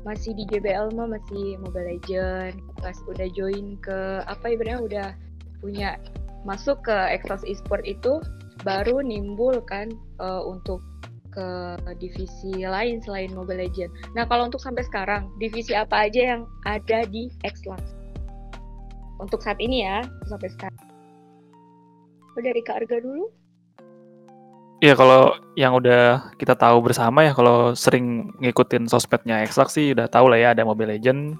masih 0.02 0.34
di 0.34 0.46
GBL 0.46 0.94
mah 0.94 1.10
masih 1.10 1.58
Mobile 1.58 1.98
Legend. 1.98 2.54
Pas 2.78 2.98
udah 3.06 3.26
join 3.34 3.78
ke 3.82 4.22
apa 4.26 4.46
ibaratnya 4.52 4.80
udah 4.82 5.08
punya 5.62 5.98
masuk 6.42 6.82
ke 6.82 6.96
Exos 7.14 7.46
Esport 7.46 7.82
itu 7.86 8.18
baru 8.62 9.02
nimbul 9.02 9.62
kan 9.66 9.90
uh, 10.22 10.42
untuk 10.46 10.82
ke 11.32 11.48
divisi 11.96 12.62
lain 12.62 13.00
selain 13.00 13.32
Mobile 13.32 13.64
Legend. 13.64 13.88
Nah, 14.12 14.28
kalau 14.28 14.52
untuk 14.52 14.60
sampai 14.60 14.84
sekarang, 14.84 15.32
divisi 15.40 15.72
apa 15.72 16.04
aja 16.06 16.36
yang 16.36 16.42
ada 16.68 17.08
di 17.08 17.32
Xlux? 17.40 17.80
Untuk 19.16 19.40
saat 19.40 19.56
ini 19.56 19.80
ya, 19.80 20.04
sampai 20.28 20.52
sekarang. 20.52 20.84
Oh, 22.36 22.42
dari 22.44 22.60
Kak 22.60 22.84
Arga 22.84 23.00
dulu? 23.00 23.32
Ya 24.82 24.98
kalau 24.98 25.38
yang 25.54 25.78
udah 25.78 26.34
kita 26.42 26.58
tahu 26.58 26.82
bersama 26.82 27.22
ya 27.22 27.30
kalau 27.30 27.70
sering 27.70 28.34
ngikutin 28.42 28.90
sosmednya 28.90 29.46
Xlax 29.46 29.78
sih 29.78 29.94
udah 29.94 30.10
tahu 30.10 30.26
lah 30.26 30.42
ya 30.42 30.48
ada 30.58 30.66
Mobile 30.66 30.98
Legend. 30.98 31.38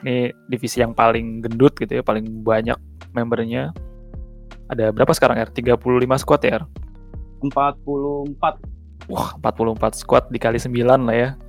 Ini 0.00 0.32
divisi 0.48 0.80
yang 0.80 0.96
paling 0.96 1.44
gendut 1.44 1.76
gitu 1.76 2.00
ya, 2.00 2.02
paling 2.02 2.40
banyak 2.40 2.80
membernya. 3.12 3.68
Ada 4.70 4.94
berapa 4.94 5.10
sekarang 5.10 5.42
R? 5.42 5.50
35 5.50 6.22
squad 6.22 6.46
ya 6.46 6.62
R? 6.62 6.64
44. 7.42 9.10
Wah, 9.10 9.34
44 9.42 9.98
squad 9.98 10.30
dikali 10.30 10.62
9 10.62 10.86
lah 10.86 11.16
ya. 11.16 11.28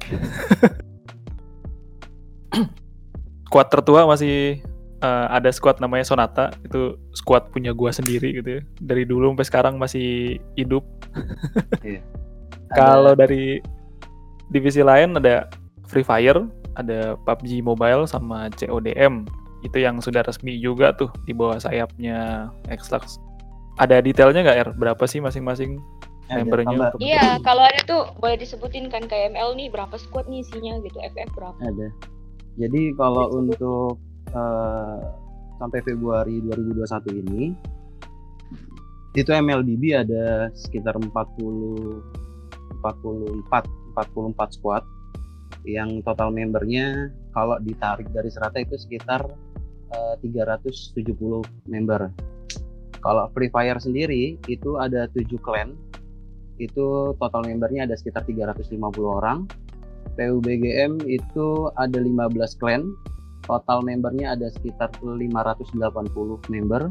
squad 3.52 3.68
tertua 3.68 4.08
masih 4.08 4.64
uh, 5.04 5.28
ada 5.28 5.52
squad 5.52 5.84
namanya 5.84 6.08
Sonata 6.08 6.56
itu 6.64 6.96
squad 7.12 7.52
punya 7.52 7.76
gua 7.76 7.92
sendiri 7.92 8.40
gitu 8.40 8.50
ya 8.58 8.62
dari 8.80 9.04
dulu 9.04 9.36
sampai 9.36 9.48
sekarang 9.52 9.76
masih 9.76 10.40
hidup 10.56 10.88
iya. 11.84 12.00
kalau 12.80 13.12
dari 13.18 13.60
divisi 14.56 14.80
lain 14.80 15.20
ada 15.20 15.52
Free 15.92 16.08
Fire 16.08 16.48
ada 16.80 17.20
PUBG 17.28 17.60
Mobile 17.60 18.08
sama 18.08 18.48
CODM 18.56 19.28
itu 19.62 19.78
yang 19.78 20.02
sudah 20.02 20.26
resmi 20.26 20.58
juga 20.58 20.94
tuh 20.98 21.10
di 21.26 21.34
bawah 21.34 21.62
sayapnya 21.62 22.50
Xlux 22.70 23.22
ada 23.78 24.02
detailnya 24.02 24.42
nggak 24.46 24.60
R 24.68 24.70
berapa 24.76 25.04
sih 25.06 25.22
masing-masing 25.22 25.80
membernya 26.32 26.96
iya 27.04 27.36
kalau 27.44 27.60
ada 27.66 27.82
tuh 27.84 28.08
boleh 28.20 28.38
disebutin 28.40 28.88
kan 28.88 29.04
KML 29.06 29.54
nih 29.56 29.68
berapa 29.68 29.98
squad 30.00 30.28
nih 30.32 30.48
isinya 30.48 30.80
gitu 30.80 30.96
FF 31.02 31.30
berapa? 31.36 31.60
Ada. 31.60 31.92
Jadi 32.60 32.94
kalau 32.96 33.32
untuk 33.36 34.00
uh, 34.36 35.00
sampai 35.60 35.82
Februari 35.84 36.40
2021 36.44 37.22
ini 37.24 37.56
itu 39.12 39.28
MLBB 39.28 39.92
ada 39.92 40.48
sekitar 40.56 40.96
40 40.96 41.12
44 41.12 43.92
44 43.96 44.56
squad. 44.56 44.84
Yang 45.62 46.02
total 46.02 46.34
membernya 46.34 47.14
kalau 47.38 47.54
ditarik 47.62 48.10
dari 48.10 48.34
serata 48.34 48.58
itu 48.58 48.74
sekitar 48.82 49.22
uh, 49.94 50.16
eh, 50.18 50.28
370 50.28 51.44
member. 51.68 52.12
Kalau 53.02 53.30
Free 53.34 53.50
Fire 53.50 53.82
sendiri 53.82 54.38
itu 54.46 54.78
ada 54.78 55.10
7 55.12 55.26
clan. 55.42 55.74
Itu 56.62 57.18
total 57.18 57.50
membernya 57.50 57.90
ada 57.90 57.98
sekitar 57.98 58.24
350 58.30 58.78
orang. 59.06 59.50
PUBGM 60.18 61.02
itu 61.08 61.72
ada 61.80 61.98
15 61.98 62.60
clan 62.60 62.94
total 63.46 63.82
membernya 63.82 64.38
ada 64.38 64.48
sekitar 64.54 64.94
580 65.02 65.74
member 66.54 66.82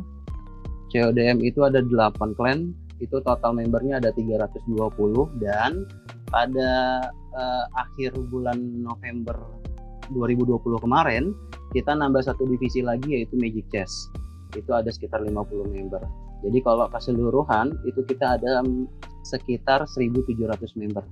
CODM 0.90 1.38
itu 1.46 1.62
ada 1.62 1.80
8 1.80 2.36
clan 2.36 2.74
itu 3.00 3.16
total 3.24 3.56
membernya 3.56 4.02
ada 4.02 4.12
320 4.12 5.40
dan 5.40 5.88
pada 6.28 6.70
uh, 7.32 7.64
akhir 7.78 8.12
bulan 8.28 8.58
November 8.84 9.38
2020 10.12 10.84
kemarin 10.84 11.32
kita 11.70 11.94
nambah 11.94 12.22
satu 12.22 12.46
divisi 12.46 12.82
lagi 12.82 13.14
yaitu 13.14 13.34
Magic 13.38 13.66
Chess 13.70 14.10
itu 14.58 14.70
ada 14.74 14.90
sekitar 14.90 15.22
50 15.22 15.30
member 15.70 16.02
jadi 16.42 16.58
kalau 16.64 16.90
keseluruhan 16.90 17.78
itu 17.86 18.02
kita 18.06 18.40
ada 18.40 18.64
sekitar 19.22 19.86
1700 19.86 20.34
member 20.80 21.04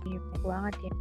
banyak 0.00 0.22
banget 0.42 0.76
ya 0.90 0.94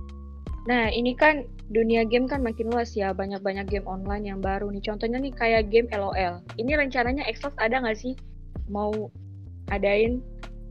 Nah, 0.68 0.86
ini 0.94 1.18
kan 1.18 1.50
dunia 1.74 2.06
game 2.06 2.30
kan 2.30 2.46
makin 2.46 2.70
luas 2.70 2.94
ya, 2.94 3.10
banyak-banyak 3.10 3.66
game 3.66 3.90
online 3.90 4.30
yang 4.30 4.38
baru 4.38 4.70
nih. 4.70 4.86
Contohnya 4.86 5.18
nih 5.18 5.34
kayak 5.34 5.74
game 5.74 5.90
LOL. 5.90 6.46
Ini 6.62 6.72
rencananya 6.78 7.26
Xbox 7.26 7.58
ada 7.58 7.82
nggak 7.82 7.98
sih 7.98 8.14
mau 8.70 9.10
adain 9.74 10.22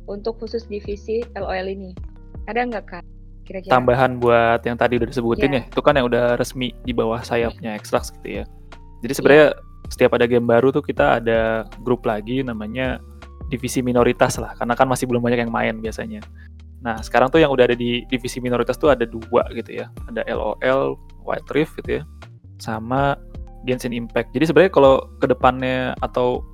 untuk 0.07 0.39
khusus 0.39 0.71
divisi 0.71 1.27
LOL 1.35 1.67
ini? 1.67 1.97
Ada 2.47 2.69
nggak 2.71 2.85
kak? 2.87 3.05
Kira-kira. 3.49 3.73
Tambahan 3.73 4.21
buat 4.21 4.61
yang 4.69 4.76
tadi 4.76 5.00
udah 5.00 5.09
disebutin 5.09 5.57
yeah. 5.57 5.64
ya, 5.64 5.73
itu 5.73 5.81
kan 5.81 5.97
yang 5.97 6.05
udah 6.05 6.37
resmi 6.37 6.76
di 6.85 6.93
bawah 6.93 7.25
sayapnya 7.25 7.81
Xbox 7.81 8.12
gitu 8.21 8.40
ya. 8.40 8.45
Jadi 9.00 9.12
sebenarnya 9.17 9.47
yeah. 9.57 9.88
setiap 9.88 10.21
ada 10.21 10.28
game 10.28 10.45
baru 10.45 10.69
tuh 10.69 10.85
kita 10.85 11.25
ada 11.25 11.64
grup 11.81 12.05
lagi 12.05 12.45
namanya 12.45 13.00
divisi 13.49 13.81
minoritas 13.81 14.37
lah, 14.37 14.52
karena 14.61 14.76
kan 14.76 14.85
masih 14.85 15.09
belum 15.09 15.25
banyak 15.25 15.49
yang 15.49 15.52
main 15.55 15.81
biasanya. 15.81 16.21
Nah, 16.85 17.00
sekarang 17.00 17.33
tuh 17.33 17.40
yang 17.40 17.49
udah 17.49 17.73
ada 17.73 17.75
di 17.75 18.05
divisi 18.12 18.38
minoritas 18.45 18.76
tuh 18.76 18.93
ada 18.93 19.09
dua 19.09 19.49
gitu 19.57 19.81
ya. 19.81 19.88
Ada 20.12 20.28
LOL, 20.28 21.00
White 21.25 21.49
Rift 21.57 21.81
gitu 21.81 21.99
ya. 21.99 22.02
Sama 22.61 23.17
Genshin 23.64 23.97
Impact. 23.97 24.31
Jadi 24.37 24.45
sebenarnya 24.52 24.73
kalau 24.76 25.09
ke 25.19 25.26
depannya 25.26 25.97
atau 26.05 26.45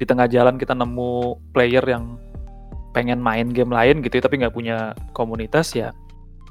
di 0.00 0.08
tengah 0.08 0.26
jalan 0.26 0.56
kita 0.56 0.72
nemu 0.72 1.36
player 1.52 1.84
yang 1.84 2.16
pengen 2.96 3.20
main 3.20 3.52
game 3.52 3.70
lain 3.70 4.00
gitu 4.00 4.18
ya, 4.18 4.22
tapi 4.24 4.40
nggak 4.40 4.56
punya 4.56 4.96
komunitas 5.12 5.76
ya 5.76 5.92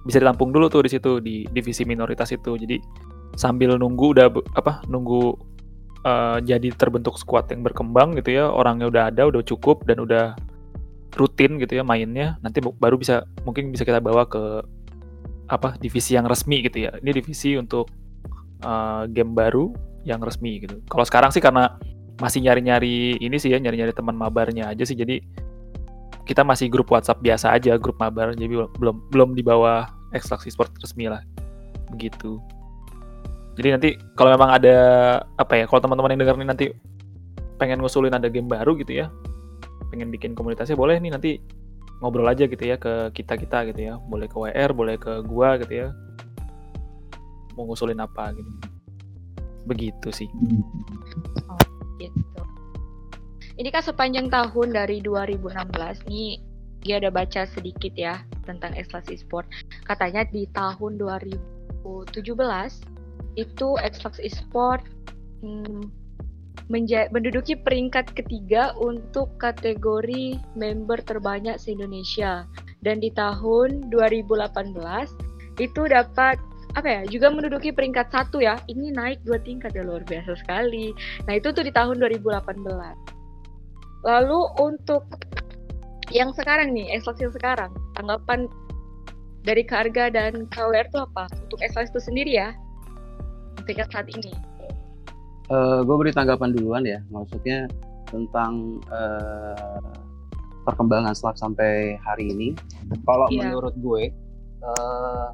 bisa 0.08 0.24
ditampung 0.24 0.56
dulu 0.56 0.72
tuh 0.72 0.88
di 0.88 0.90
situ 0.96 1.20
di 1.20 1.44
divisi 1.52 1.84
minoritas 1.84 2.32
itu. 2.32 2.56
Jadi 2.56 2.80
sambil 3.36 3.76
nunggu 3.76 4.16
udah 4.16 4.32
apa 4.56 4.88
nunggu 4.88 5.36
uh, 6.08 6.40
jadi 6.40 6.72
terbentuk 6.74 7.20
squad 7.20 7.52
yang 7.52 7.62
berkembang 7.68 8.16
gitu 8.16 8.40
ya, 8.40 8.48
orangnya 8.48 8.88
udah 8.88 9.04
ada, 9.12 9.28
udah 9.28 9.44
cukup 9.44 9.84
dan 9.84 10.00
udah 10.00 10.34
rutin 11.18 11.58
gitu 11.58 11.82
ya 11.82 11.84
mainnya 11.84 12.38
nanti 12.46 12.62
baru 12.62 12.94
bisa 13.00 13.26
mungkin 13.42 13.74
bisa 13.74 13.82
kita 13.82 13.98
bawa 13.98 14.30
ke 14.30 14.62
apa 15.48 15.80
divisi 15.80 16.16
yang 16.16 16.28
resmi 16.28 16.64
gitu 16.64 16.88
ya. 16.88 16.92
Ini 17.04 17.12
divisi 17.12 17.56
untuk 17.60 17.92
uh, 18.64 19.08
game 19.12 19.36
baru 19.36 19.72
yang 20.08 20.24
resmi 20.24 20.64
gitu. 20.64 20.80
Kalau 20.88 21.04
sekarang 21.04 21.32
sih 21.36 21.44
karena 21.44 21.76
masih 22.18 22.42
nyari-nyari 22.42 23.20
ini 23.22 23.38
sih 23.38 23.54
ya 23.54 23.60
nyari-nyari 23.60 23.92
teman 23.96 24.16
mabarnya 24.16 24.72
aja 24.72 24.84
sih. 24.84 24.96
Jadi 24.96 25.20
kita 26.28 26.44
masih 26.44 26.68
grup 26.68 26.92
WhatsApp 26.92 27.24
biasa 27.24 27.56
aja 27.56 27.80
grup 27.80 27.96
mabar. 27.98 28.36
Jadi 28.36 28.52
belum 28.78 28.96
belum 29.12 29.30
di 29.34 29.44
bawah 29.44 29.88
ekstraksi 30.18 30.50
sport 30.50 30.74
resmi 30.82 31.08
lah. 31.08 31.22
Begitu. 31.94 32.42
Jadi 33.58 33.68
nanti 33.74 33.90
kalau 34.18 34.34
memang 34.34 34.54
ada 34.54 34.78
apa 35.38 35.54
ya 35.58 35.66
kalau 35.66 35.82
teman-teman 35.82 36.14
yang 36.14 36.22
dengar 36.26 36.36
ini 36.38 36.46
nanti 36.46 36.66
pengen 37.58 37.82
ngusulin 37.82 38.14
ada 38.14 38.30
game 38.30 38.46
baru 38.46 38.78
gitu 38.78 39.02
ya 39.02 39.10
pengen 39.90 40.14
bikin 40.14 40.38
komunitasnya 40.38 40.78
boleh 40.78 41.00
nih 41.02 41.10
nanti 41.10 41.32
ngobrol 42.04 42.30
aja 42.30 42.46
gitu 42.46 42.62
ya 42.62 42.78
ke 42.78 43.10
kita 43.16 43.34
kita 43.40 43.66
gitu 43.74 43.82
ya. 43.82 43.94
Boleh 43.98 44.30
ke 44.30 44.38
WR 44.38 44.70
boleh 44.76 44.96
ke 45.00 45.26
gua 45.26 45.58
gitu 45.58 45.88
ya. 45.88 45.88
Mau 47.58 47.66
ngusulin 47.66 47.98
apa 47.98 48.36
gitu. 48.38 48.52
Begitu 49.66 50.10
sih. 50.14 50.30
Oh, 51.50 51.60
gitu. 51.98 52.42
Ini 53.58 53.70
kan 53.74 53.82
sepanjang 53.82 54.30
tahun 54.30 54.70
dari 54.70 55.02
2016 55.02 56.06
nih 56.06 56.38
dia 56.86 57.02
ada 57.02 57.10
baca 57.10 57.46
sedikit 57.50 57.94
ya 57.98 58.22
tentang 58.46 58.74
Exlas 58.78 59.08
Esport 59.10 59.50
katanya 59.86 60.24
di 60.30 60.46
tahun 60.54 60.98
2017 61.00 61.38
itu 63.38 63.68
Exlas 63.82 64.18
Esport 64.20 64.82
hmm, 65.46 65.88
menduduki 66.70 67.56
peringkat 67.56 68.12
ketiga 68.12 68.76
untuk 68.76 69.32
kategori 69.40 70.36
member 70.58 71.00
terbanyak 71.06 71.56
se-Indonesia. 71.56 72.44
Dan 72.84 73.00
di 73.00 73.10
tahun 73.16 73.90
2018 73.90 74.76
itu 75.58 75.82
dapat 75.90 76.38
apa 76.76 76.86
ya 76.86 77.02
juga 77.10 77.34
menduduki 77.34 77.72
peringkat 77.72 78.12
satu 78.12 78.44
ya. 78.44 78.60
Ini 78.68 78.94
naik 78.94 79.24
dua 79.24 79.40
tingkat 79.42 79.74
ya 79.74 79.82
luar 79.88 80.04
biasa 80.04 80.36
sekali. 80.38 80.92
Nah 81.26 81.40
itu 81.40 81.50
tuh 81.56 81.64
di 81.64 81.72
tahun 81.72 81.98
2018 82.04 82.68
Lalu 84.06 84.40
untuk 84.62 85.10
yang 86.12 86.32
sekarang 86.32 86.72
nih, 86.72 86.88
yang 86.96 87.04
sekarang, 87.04 87.72
tanggapan 87.96 88.48
dari 89.44 89.64
Karga 89.64 90.12
dan 90.12 90.48
KWR 90.52 90.88
itu 90.92 91.00
apa? 91.00 91.28
Untuk 91.48 91.60
Exlax 91.64 91.92
itu 91.92 92.02
sendiri 92.04 92.32
ya, 92.36 92.56
tingkat 93.68 93.92
saat 93.92 94.08
ini. 94.12 94.32
Uh, 95.48 95.80
gue 95.88 95.96
beri 95.96 96.12
tanggapan 96.12 96.52
duluan 96.52 96.84
ya, 96.84 97.00
maksudnya 97.08 97.72
tentang 98.12 98.84
uh, 98.92 99.80
perkembangan 100.68 101.16
Slack 101.16 101.40
sampai 101.40 101.96
hari 102.04 102.32
ini. 102.32 102.52
Kalau 103.08 103.32
yeah. 103.32 103.48
menurut 103.48 103.76
gue, 103.80 104.12
uh, 104.64 105.32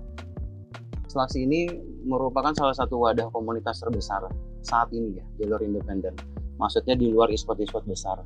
Slack 1.09 1.33
ini 1.33 1.69
merupakan 2.05 2.53
salah 2.53 2.77
satu 2.77 3.01
wadah 3.01 3.29
komunitas 3.33 3.81
terbesar 3.81 4.29
saat 4.61 4.89
ini 4.93 5.17
ya, 5.17 5.25
jalur 5.41 5.61
independen. 5.65 6.13
Maksudnya 6.61 6.93
di 6.93 7.09
luar 7.09 7.33
e-sport-e-sport 7.33 7.89
besar. 7.89 8.21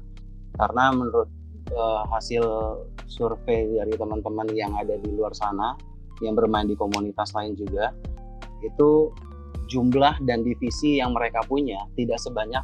Karena 0.60 0.92
menurut 0.92 1.32
uh, 1.74 2.04
hasil 2.14 2.44
survei 3.08 3.80
dari 3.80 3.94
teman-teman 3.96 4.48
yang 4.54 4.76
ada 4.76 4.96
di 5.00 5.10
luar 5.12 5.32
sana, 5.34 5.74
yang 6.24 6.36
bermain 6.38 6.68
di 6.68 6.76
komunitas 6.78 7.34
lain 7.34 7.56
juga, 7.58 7.92
itu 8.64 9.12
jumlah 9.68 10.24
dan 10.24 10.44
divisi 10.48 11.00
yang 11.00 11.12
mereka 11.12 11.44
punya 11.46 11.84
tidak 12.00 12.20
sebanyak 12.24 12.64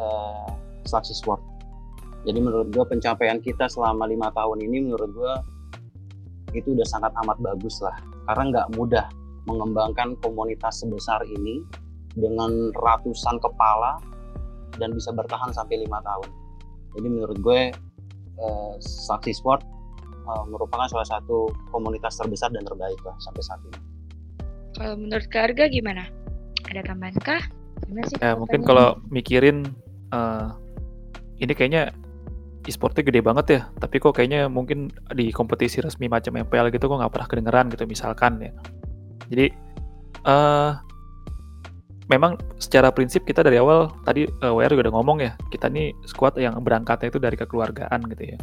uh, 0.00 0.48
Slack 0.88 1.04
Sport. 1.04 1.40
Jadi 2.24 2.38
menurut 2.40 2.68
gue 2.74 2.84
pencapaian 2.88 3.38
kita 3.38 3.70
selama 3.70 4.08
lima 4.08 4.32
tahun 4.34 4.58
ini 4.64 4.90
menurut 4.90 5.10
gue 5.14 5.34
itu 6.56 6.72
udah 6.74 6.86
sangat 6.88 7.12
amat 7.24 7.38
bagus 7.40 7.78
lah. 7.84 7.94
Karena 8.26 8.44
nggak 8.52 8.68
mudah 8.76 9.06
mengembangkan 9.48 10.16
komunitas 10.20 10.84
sebesar 10.84 11.24
ini 11.24 11.64
dengan 12.12 12.72
ratusan 12.74 13.38
kepala 13.40 14.00
dan 14.76 14.92
bisa 14.92 15.14
bertahan 15.14 15.54
sampai 15.54 15.80
lima 15.80 16.02
tahun. 16.02 16.28
Jadi 16.98 17.08
menurut 17.08 17.38
gue 17.38 17.60
eh, 18.38 18.72
Saksi 18.80 19.34
Sport 19.34 19.62
eh, 20.06 20.44
merupakan 20.48 20.86
salah 20.86 21.06
satu 21.06 21.50
komunitas 21.74 22.16
terbesar 22.16 22.54
dan 22.54 22.62
terbaik 22.64 22.98
lah 23.02 23.14
sampai 23.20 23.42
saat 23.42 23.60
ini. 23.66 23.78
Kalau 24.78 24.94
menurut 24.94 25.26
keluarga 25.32 25.66
gimana? 25.66 26.06
Ada 26.70 26.86
tambahan 26.86 27.16
kah? 27.22 27.42
Gimana 27.86 28.06
sih? 28.06 28.18
Ya, 28.20 28.38
mungkin 28.38 28.62
kalau 28.62 29.00
mikirin 29.08 29.66
uh, 30.12 30.54
ini 31.40 31.52
kayaknya 31.56 31.90
e-sportnya 32.68 33.00
gede 33.00 33.24
banget 33.24 33.46
ya, 33.48 33.60
tapi 33.80 33.96
kok 33.96 34.14
kayaknya 34.20 34.46
mungkin 34.46 34.92
di 35.16 35.32
kompetisi 35.32 35.80
resmi 35.80 36.04
macam 36.06 36.36
MPL 36.36 36.68
gitu 36.68 36.84
kok 36.84 37.00
nggak 37.00 37.12
pernah 37.16 37.28
kedengeran 37.30 37.66
gitu 37.72 37.88
misalkan 37.88 38.38
ya. 38.44 38.52
Jadi 39.32 39.46
uh, 40.28 40.76
memang 42.08 42.40
secara 42.56 42.88
prinsip 42.88 43.24
kita 43.28 43.44
dari 43.44 43.60
awal 43.60 43.92
tadi 44.04 44.24
uh, 44.44 44.52
WR 44.56 44.72
juga 44.72 44.88
udah 44.88 44.96
ngomong 45.00 45.18
ya, 45.20 45.32
kita 45.52 45.68
nih 45.68 45.92
squad 46.08 46.36
yang 46.40 46.56
berangkatnya 46.64 47.12
itu 47.12 47.20
dari 47.20 47.36
kekeluargaan 47.36 48.08
gitu 48.16 48.34
ya. 48.34 48.38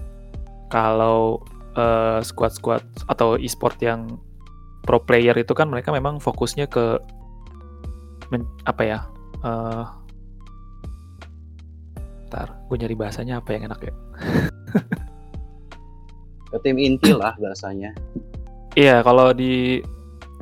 Kalau 0.70 1.42
uh, 1.78 2.22
squad-squad 2.22 2.86
atau 3.10 3.38
e-sport 3.38 3.78
yang 3.82 4.22
pro 4.86 5.02
player 5.02 5.34
itu 5.34 5.54
kan 5.58 5.70
mereka 5.70 5.90
memang 5.90 6.22
fokusnya 6.22 6.70
ke 6.70 7.02
men, 8.30 8.46
apa 8.70 8.82
ya? 8.86 9.00
Uh, 9.42 9.86
Bentar, 12.26 12.52
gue 12.68 12.78
nyari 12.82 12.96
bahasanya 12.98 13.40
apa 13.40 13.50
yang 13.54 13.70
enak 13.72 13.80
ya? 13.86 13.94
Ke 16.52 16.58
tim 16.66 16.76
inti 16.76 17.14
lah 17.14 17.32
bahasanya. 17.38 17.94
Iya, 18.76 19.00
kalau 19.08 19.32
di 19.32 19.80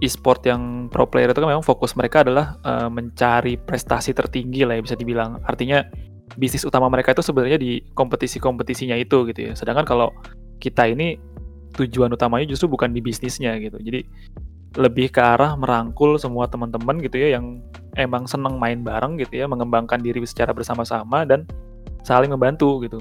e-sport 0.03 0.43
yang 0.43 0.91
pro 0.91 1.07
player 1.07 1.31
itu 1.31 1.39
kan 1.39 1.47
memang 1.47 1.63
fokus 1.63 1.95
mereka 1.95 2.27
adalah 2.27 2.59
uh, 2.67 2.91
mencari 2.91 3.55
prestasi 3.55 4.11
tertinggi 4.11 4.67
lah 4.67 4.75
ya 4.75 4.83
bisa 4.83 4.99
dibilang. 4.99 5.39
Artinya 5.47 5.87
bisnis 6.35 6.67
utama 6.67 6.91
mereka 6.91 7.15
itu 7.15 7.23
sebenarnya 7.23 7.55
di 7.55 7.79
kompetisi-kompetisinya 7.95 8.99
itu 8.99 9.23
gitu 9.31 9.39
ya. 9.39 9.53
Sedangkan 9.55 9.87
kalau 9.87 10.11
kita 10.59 10.91
ini 10.91 11.15
tujuan 11.79 12.11
utamanya 12.11 12.45
justru 12.51 12.67
bukan 12.67 12.91
di 12.91 12.99
bisnisnya 12.99 13.55
gitu. 13.63 13.79
Jadi 13.79 14.03
lebih 14.73 15.13
ke 15.13 15.21
arah 15.21 15.55
merangkul 15.55 16.17
semua 16.17 16.49
teman-teman 16.49 16.97
gitu 16.99 17.21
ya 17.21 17.37
yang 17.39 17.61
emang 17.95 18.25
seneng 18.27 18.57
main 18.57 18.81
bareng 18.81 19.21
gitu 19.21 19.39
ya, 19.39 19.45
mengembangkan 19.45 20.01
diri 20.01 20.19
secara 20.25 20.49
bersama-sama 20.51 21.23
dan 21.23 21.45
saling 22.03 22.33
membantu 22.33 22.81
gitu 22.81 22.99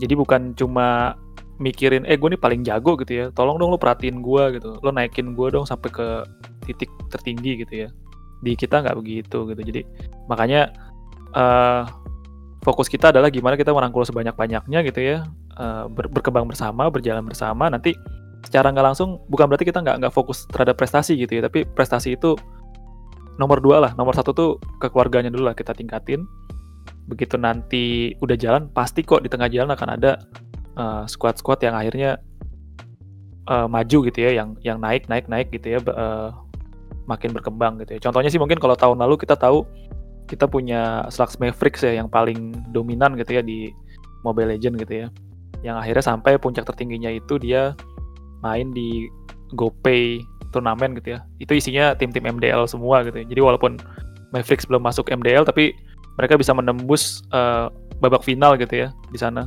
jadi 0.00 0.14
bukan 0.16 0.52
cuma 0.56 1.16
mikirin 1.56 2.04
eh 2.04 2.20
gue 2.20 2.28
nih 2.36 2.40
paling 2.40 2.60
jago 2.64 2.96
gitu 3.00 3.12
ya. 3.12 3.26
Tolong 3.32 3.56
dong 3.56 3.72
lo 3.72 3.78
perhatiin 3.80 4.20
gue 4.20 4.60
gitu. 4.60 4.76
Lo 4.80 4.90
naikin 4.92 5.32
gue 5.32 5.48
dong 5.52 5.64
sampai 5.64 5.88
ke 5.92 6.06
titik 6.68 6.90
tertinggi 7.08 7.64
gitu 7.64 7.86
ya. 7.86 7.88
Di 8.44 8.52
kita 8.52 8.84
nggak 8.84 8.96
begitu 9.00 9.48
gitu. 9.48 9.60
Jadi 9.60 9.80
makanya 10.28 10.72
uh, 11.32 11.88
fokus 12.60 12.90
kita 12.90 13.08
adalah 13.14 13.32
gimana 13.32 13.56
kita 13.56 13.72
merangkul 13.72 14.04
sebanyak 14.04 14.36
banyaknya 14.36 14.78
gitu 14.84 15.00
ya. 15.00 15.18
Uh, 15.56 15.88
ber 15.88 16.12
berkembang 16.12 16.44
bersama 16.44 16.92
berjalan 16.92 17.24
bersama. 17.24 17.72
Nanti 17.72 17.96
secara 18.44 18.68
nggak 18.70 18.86
langsung 18.92 19.24
bukan 19.32 19.48
berarti 19.48 19.66
kita 19.66 19.80
nggak 19.80 19.96
nggak 20.04 20.14
fokus 20.14 20.44
terhadap 20.52 20.76
prestasi 20.76 21.16
gitu 21.16 21.40
ya. 21.40 21.42
Tapi 21.48 21.64
prestasi 21.64 22.20
itu 22.20 22.36
nomor 23.40 23.64
dua 23.64 23.80
lah. 23.80 23.92
Nomor 23.96 24.12
satu 24.12 24.36
tuh 24.36 24.50
kekeluarganya 24.84 25.32
dulu 25.32 25.48
lah 25.48 25.56
kita 25.56 25.72
tingkatin. 25.72 26.28
Begitu 27.06 27.38
nanti 27.38 28.12
udah 28.18 28.34
jalan 28.34 28.66
pasti 28.74 29.06
kok 29.06 29.22
di 29.22 29.30
tengah 29.30 29.46
jalan 29.46 29.70
akan 29.72 29.88
ada 29.94 30.18
uh, 30.76 31.04
squad-squad 31.08 31.60
yang 31.64 31.74
akhirnya 31.74 32.20
uh, 33.50 33.66
maju 33.66 33.98
gitu 34.06 34.18
ya 34.18 34.30
yang 34.36 34.54
yang 34.62 34.78
naik 34.78 35.08
naik 35.10 35.26
naik 35.26 35.48
gitu 35.50 35.76
ya 35.76 35.78
uh, 35.92 36.30
makin 37.06 37.32
berkembang 37.32 37.78
gitu 37.82 37.96
ya. 37.96 38.00
Contohnya 38.02 38.30
sih 38.30 38.40
mungkin 38.40 38.58
kalau 38.58 38.74
tahun 38.74 39.00
lalu 39.00 39.18
kita 39.18 39.38
tahu 39.38 39.64
kita 40.26 40.50
punya 40.50 41.06
Slux 41.06 41.38
Mavericks 41.38 41.86
ya 41.86 42.02
yang 42.02 42.10
paling 42.10 42.66
dominan 42.74 43.14
gitu 43.14 43.38
ya 43.38 43.42
di 43.42 43.70
Mobile 44.26 44.58
Legend 44.58 44.74
gitu 44.82 45.06
ya. 45.06 45.08
Yang 45.62 45.76
akhirnya 45.86 46.04
sampai 46.04 46.32
puncak 46.36 46.66
tertingginya 46.66 47.10
itu 47.14 47.38
dia 47.38 47.78
main 48.42 48.74
di 48.74 49.06
GoPay 49.54 50.18
turnamen 50.50 50.98
gitu 50.98 51.14
ya. 51.14 51.22
Itu 51.38 51.54
isinya 51.54 51.94
tim-tim 51.94 52.26
MDL 52.26 52.66
semua 52.66 53.06
gitu 53.06 53.22
ya. 53.22 53.26
Jadi 53.30 53.40
walaupun 53.40 53.78
Mavericks 54.34 54.66
belum 54.66 54.82
masuk 54.82 55.06
MDL 55.14 55.46
tapi 55.46 55.70
mereka 56.18 56.34
bisa 56.34 56.50
menembus 56.50 57.22
uh, 57.30 57.70
babak 58.02 58.26
final 58.26 58.58
gitu 58.58 58.82
ya 58.84 58.88
di 59.14 59.18
sana 59.20 59.46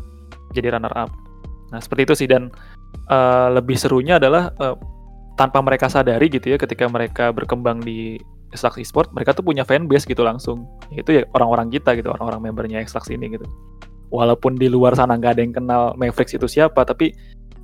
jadi 0.54 0.76
runner 0.78 0.94
up. 0.96 1.10
Nah 1.70 1.80
seperti 1.82 2.10
itu 2.10 2.14
sih 2.26 2.28
dan 2.30 2.50
uh, 3.10 3.54
lebih 3.54 3.78
serunya 3.78 4.18
adalah 4.18 4.50
uh, 4.58 4.76
tanpa 5.38 5.64
mereka 5.64 5.88
sadari 5.88 6.28
gitu 6.28 6.52
ya 6.52 6.58
ketika 6.60 6.90
mereka 6.92 7.32
berkembang 7.32 7.80
di 7.80 8.20
Xlax 8.52 8.82
Esport 8.82 9.14
mereka 9.14 9.32
tuh 9.38 9.46
punya 9.46 9.62
fanbase 9.64 10.10
gitu 10.10 10.26
langsung. 10.26 10.66
Itu 10.90 11.22
ya 11.22 11.24
orang-orang 11.38 11.70
kita 11.70 11.94
gitu 11.96 12.10
orang-orang 12.10 12.50
membernya 12.50 12.82
Xlax 12.84 13.14
ini 13.14 13.38
gitu. 13.38 13.46
Walaupun 14.10 14.58
di 14.58 14.68
luar 14.68 14.98
sana 14.98 15.16
nggak 15.16 15.38
ada 15.38 15.42
yang 15.46 15.54
kenal 15.54 15.94
Mavericks 15.94 16.34
itu 16.34 16.50
siapa 16.50 16.82
tapi 16.82 17.14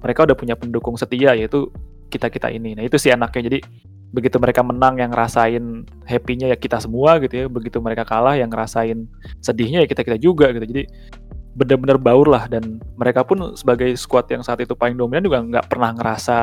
mereka 0.06 0.30
udah 0.30 0.38
punya 0.38 0.54
pendukung 0.54 0.94
setia 0.94 1.34
yaitu 1.34 1.74
kita 2.14 2.30
kita 2.30 2.54
ini. 2.54 2.78
Nah 2.78 2.86
itu 2.86 3.02
sih 3.02 3.10
enaknya. 3.10 3.50
Jadi 3.50 3.60
begitu 4.14 4.38
mereka 4.40 4.64
menang 4.64 5.02
yang 5.02 5.12
ngerasain 5.12 5.84
happy-nya 6.08 6.54
ya 6.54 6.58
kita 6.62 6.78
semua 6.78 7.18
gitu 7.18 7.34
ya. 7.34 7.46
Begitu 7.50 7.82
mereka 7.82 8.06
kalah 8.06 8.38
yang 8.38 8.54
ngerasain 8.54 9.10
sedihnya 9.42 9.84
ya 9.84 9.88
kita 9.90 10.06
kita 10.06 10.18
juga 10.22 10.54
gitu. 10.54 10.70
Jadi 10.70 10.84
benar-benar 11.56 11.98
baur 11.98 12.28
lah. 12.28 12.46
Dan 12.52 12.84
mereka 13.00 13.24
pun 13.24 13.56
sebagai 13.56 13.96
squad 13.96 14.28
yang 14.30 14.44
saat 14.44 14.62
itu 14.62 14.76
paling 14.76 15.00
dominan 15.00 15.24
juga 15.26 15.40
nggak 15.42 15.66
pernah 15.72 15.96
ngerasa 15.96 16.38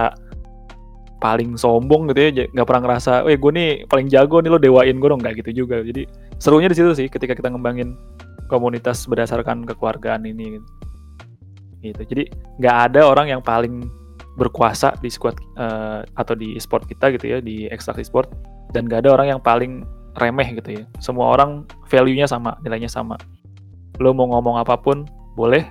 paling 1.22 1.54
sombong 1.54 2.10
gitu 2.10 2.20
ya. 2.32 2.48
Nggak 2.50 2.66
pernah 2.66 2.82
ngerasa, 2.88 3.12
eh 3.28 3.38
gue 3.38 3.52
nih 3.52 3.70
paling 3.86 4.08
jago 4.10 4.42
nih 4.42 4.50
lo 4.50 4.58
dewain 4.58 4.96
gue 4.96 5.08
dong. 5.08 5.20
Nggak 5.20 5.44
gitu 5.44 5.64
juga. 5.64 5.84
Jadi 5.84 6.08
serunya 6.42 6.66
di 6.72 6.76
situ 6.76 6.90
sih 6.96 7.06
ketika 7.06 7.36
kita 7.36 7.52
ngembangin 7.52 7.94
komunitas 8.50 9.08
berdasarkan 9.08 9.64
kekeluargaan 9.64 10.28
ini 10.28 10.60
gitu, 10.60 10.68
gitu. 11.80 12.02
jadi 12.04 12.22
nggak 12.60 12.76
ada 12.92 13.00
orang 13.08 13.32
yang 13.32 13.40
paling 13.40 13.88
berkuasa 14.36 14.96
di 15.00 15.08
squad 15.08 15.36
uh, 15.56 16.04
atau 16.16 16.36
di 16.36 16.56
sport 16.60 16.88
kita 16.88 17.12
gitu 17.16 17.36
ya 17.36 17.38
di 17.40 17.68
extra 17.68 17.96
sport. 18.00 18.32
Dan 18.72 18.88
gak 18.88 19.04
ada 19.04 19.12
orang 19.12 19.36
yang 19.36 19.40
paling 19.44 19.84
remeh 20.16 20.56
gitu 20.56 20.80
ya. 20.80 20.84
Semua 20.96 21.36
orang 21.36 21.68
value-nya 21.92 22.24
sama 22.24 22.56
nilainya 22.64 22.88
sama 22.88 23.20
lo 24.02 24.10
mau 24.10 24.26
ngomong 24.34 24.58
apa 24.58 24.74
pun 24.74 25.06
boleh. 25.38 25.62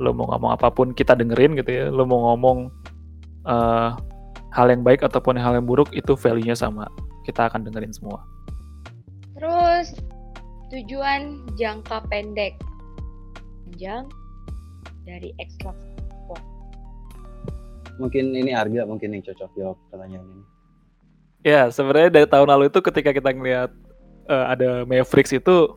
Lo 0.00 0.16
mau 0.16 0.24
ngomong 0.32 0.56
apa 0.56 0.72
pun 0.72 0.96
kita 0.96 1.12
dengerin 1.12 1.52
gitu 1.60 1.68
ya. 1.68 1.84
Lo 1.92 2.08
mau 2.08 2.32
ngomong 2.32 2.72
uh, 3.44 3.92
hal 4.56 4.66
yang 4.72 4.80
baik 4.80 5.04
ataupun 5.04 5.36
hal 5.36 5.60
yang 5.60 5.68
buruk 5.68 5.92
itu 5.92 6.16
value-nya 6.16 6.56
sama. 6.56 6.88
Kita 7.28 7.52
akan 7.52 7.68
dengerin 7.68 7.92
semua. 7.92 8.24
Terus 9.36 9.92
tujuan 10.72 11.44
jangka 11.60 12.08
pendek. 12.08 12.56
Panjang 13.68 14.08
dari 15.04 15.36
extra 15.36 15.76
mungkin 17.98 18.32
ini 18.32 18.54
harga 18.54 18.86
mungkin 18.86 19.12
yang 19.12 19.22
cocok 19.26 19.50
jawab 19.58 19.76
pertanyaan 19.90 20.26
ini. 20.30 20.44
Ya, 21.46 21.70
sebenarnya 21.70 22.10
dari 22.10 22.26
tahun 22.26 22.48
lalu 22.50 22.64
itu 22.70 22.80
ketika 22.82 23.10
kita 23.14 23.30
ngelihat 23.34 23.70
uh, 24.30 24.46
ada 24.54 24.86
Mavericks 24.86 25.34
itu 25.34 25.76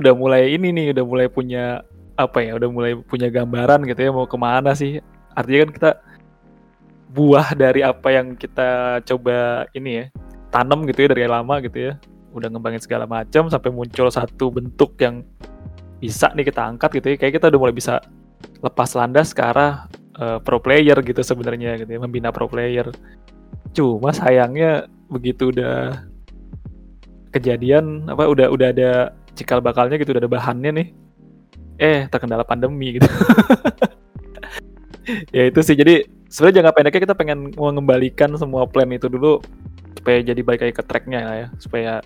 udah 0.00 0.12
mulai 0.16 0.56
ini 0.56 0.72
nih, 0.72 0.86
udah 0.96 1.04
mulai 1.04 1.26
punya 1.28 1.84
apa 2.16 2.40
ya, 2.40 2.56
udah 2.56 2.68
mulai 2.68 2.92
punya 2.96 3.28
gambaran 3.28 3.84
gitu 3.88 4.00
ya 4.00 4.10
mau 4.10 4.26
ke 4.26 4.38
mana 4.40 4.72
sih. 4.72 4.98
Artinya 5.36 5.68
kan 5.68 5.72
kita 5.76 5.90
buah 7.10 7.52
dari 7.54 7.80
apa 7.84 8.08
yang 8.10 8.34
kita 8.34 9.00
coba 9.04 9.68
ini 9.76 9.90
ya, 10.00 10.04
tanam 10.50 10.88
gitu 10.88 11.04
ya 11.04 11.08
dari 11.12 11.28
lama 11.28 11.60
gitu 11.60 11.92
ya. 11.92 11.92
Udah 12.32 12.48
ngembangin 12.48 12.82
segala 12.82 13.04
macam 13.04 13.50
sampai 13.50 13.70
muncul 13.74 14.06
satu 14.08 14.48
bentuk 14.48 14.94
yang 15.02 15.26
bisa 16.00 16.32
nih 16.32 16.48
kita 16.48 16.64
angkat 16.64 16.90
gitu 16.96 17.06
ya 17.12 17.16
kayak 17.20 17.34
kita 17.38 17.46
udah 17.52 17.60
mulai 17.60 17.76
bisa 17.76 18.00
lepas 18.64 18.96
landas 18.96 19.36
ke 19.36 19.44
arah 19.44 19.84
uh, 20.16 20.40
pro 20.40 20.56
player 20.56 20.96
gitu 21.04 21.20
sebenarnya 21.20 21.76
gitu 21.76 21.92
ya 21.92 22.00
membina 22.00 22.32
pro 22.32 22.48
player 22.48 22.88
cuma 23.76 24.10
sayangnya 24.10 24.88
begitu 25.12 25.52
udah 25.52 26.08
kejadian 27.36 28.08
apa 28.08 28.26
udah 28.26 28.48
udah 28.48 28.68
ada 28.72 28.92
cikal 29.36 29.62
bakalnya 29.62 29.96
gitu 30.00 30.14
udah 30.14 30.22
ada 30.22 30.30
bahannya 30.30 30.70
nih. 30.74 30.88
Eh 31.80 32.00
terkendala 32.12 32.44
pandemi 32.44 33.00
gitu. 33.00 33.08
Ya 35.34 35.48
itu 35.50 35.60
sih 35.64 35.74
jadi 35.74 36.06
sebenarnya 36.30 36.62
jangka 36.62 36.74
pendeknya 36.76 37.02
kita 37.10 37.16
pengen 37.18 37.38
mengembalikan 37.58 38.30
semua 38.38 38.68
plan 38.68 38.86
itu 38.94 39.10
dulu 39.10 39.42
supaya 39.98 40.22
jadi 40.22 40.40
balik 40.40 40.62
lagi 40.62 40.74
ke 40.76 40.84
tracknya 40.86 41.20
ya 41.20 41.46
supaya 41.58 41.98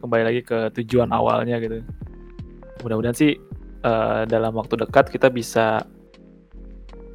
kembali 0.00 0.22
lagi 0.22 0.40
ke 0.46 0.70
tujuan 0.80 1.10
awalnya 1.10 1.58
gitu. 1.58 1.82
Mudah-mudahan 2.84 3.16
sih 3.16 3.34
uh, 3.82 4.22
dalam 4.28 4.54
waktu 4.54 4.78
dekat 4.78 5.10
kita 5.10 5.32
bisa 5.32 5.82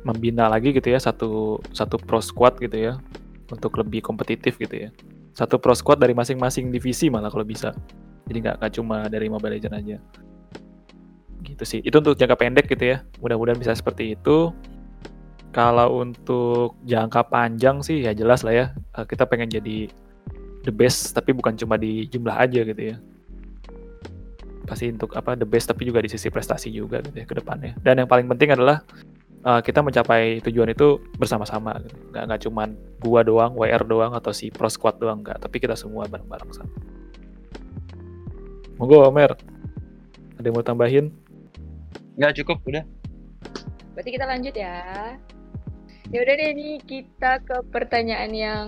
membina 0.02 0.50
lagi 0.50 0.74
gitu 0.74 0.90
ya 0.90 0.98
satu 0.98 1.62
satu 1.72 2.02
pro 2.02 2.20
squad 2.20 2.58
gitu 2.58 2.92
ya 2.92 2.94
untuk 3.48 3.78
lebih 3.80 4.04
kompetitif 4.04 4.60
gitu 4.60 4.88
ya. 4.88 4.90
Satu 5.32 5.62
pro 5.62 5.72
squad 5.72 6.02
dari 6.04 6.12
masing-masing 6.12 6.74
divisi 6.74 7.08
malah 7.08 7.32
kalau 7.32 7.48
bisa 7.48 7.72
jadi 8.30 8.38
nggak 8.48 8.56
nggak 8.62 8.74
cuma 8.78 8.98
dari 9.08 9.28
Mobile 9.28 9.58
Legends 9.58 9.78
aja. 9.78 9.98
Gitu 11.42 11.64
sih. 11.66 11.80
Itu 11.82 12.00
untuk 12.04 12.18
jangka 12.18 12.38
pendek 12.38 12.66
gitu 12.70 12.98
ya. 12.98 12.98
Mudah-mudahan 13.20 13.58
bisa 13.58 13.74
seperti 13.74 14.14
itu. 14.20 14.54
Kalau 15.52 16.00
untuk 16.00 16.80
jangka 16.88 17.28
panjang 17.28 17.84
sih 17.84 18.06
ya 18.06 18.16
jelas 18.16 18.46
lah 18.46 18.54
ya. 18.54 18.66
Eh, 18.96 19.06
kita 19.06 19.28
pengen 19.28 19.52
jadi 19.52 19.92
the 20.64 20.72
best 20.72 21.12
tapi 21.18 21.34
bukan 21.34 21.58
cuma 21.58 21.76
di 21.76 22.08
jumlah 22.08 22.38
aja 22.38 22.62
gitu 22.64 22.82
ya. 22.94 22.96
Pasti 24.64 24.88
untuk 24.94 25.12
apa 25.18 25.36
the 25.36 25.44
best 25.44 25.68
tapi 25.68 25.84
juga 25.84 26.00
di 26.00 26.08
sisi 26.08 26.32
prestasi 26.32 26.72
juga 26.72 27.04
gitu 27.04 27.18
ya 27.20 27.26
ke 27.28 27.36
depannya. 27.36 27.76
Dan 27.84 28.00
yang 28.00 28.08
paling 28.08 28.30
penting 28.32 28.56
adalah 28.56 28.80
uh, 29.44 29.60
kita 29.60 29.82
mencapai 29.82 30.40
tujuan 30.46 30.72
itu 30.72 31.02
bersama-sama 31.18 31.76
gitu. 31.84 31.98
Nggak 32.14 32.24
nggak 32.32 32.42
cuman 32.48 32.70
gua 33.02 33.22
doang, 33.26 33.52
WR 33.58 33.84
doang 33.84 34.14
atau 34.16 34.32
si 34.32 34.54
Pro 34.54 34.70
Squad 34.70 35.02
doang 35.02 35.26
nggak, 35.26 35.42
tapi 35.42 35.58
kita 35.60 35.76
semua 35.76 36.08
bareng-bareng 36.08 36.52
sama. 36.54 36.72
Monggo 38.82 39.06
Omer. 39.06 39.38
Ada 40.42 40.50
yang 40.50 40.58
mau 40.58 40.66
tambahin? 40.66 41.14
Nggak 42.18 42.42
cukup, 42.42 42.66
udah. 42.66 42.82
Berarti 43.94 44.10
kita 44.10 44.26
lanjut 44.26 44.58
ya. 44.58 44.82
Ya 46.10 46.18
udah 46.18 46.34
deh 46.34 46.50
ini 46.50 46.82
kita 46.82 47.46
ke 47.46 47.62
pertanyaan 47.70 48.34
yang 48.34 48.66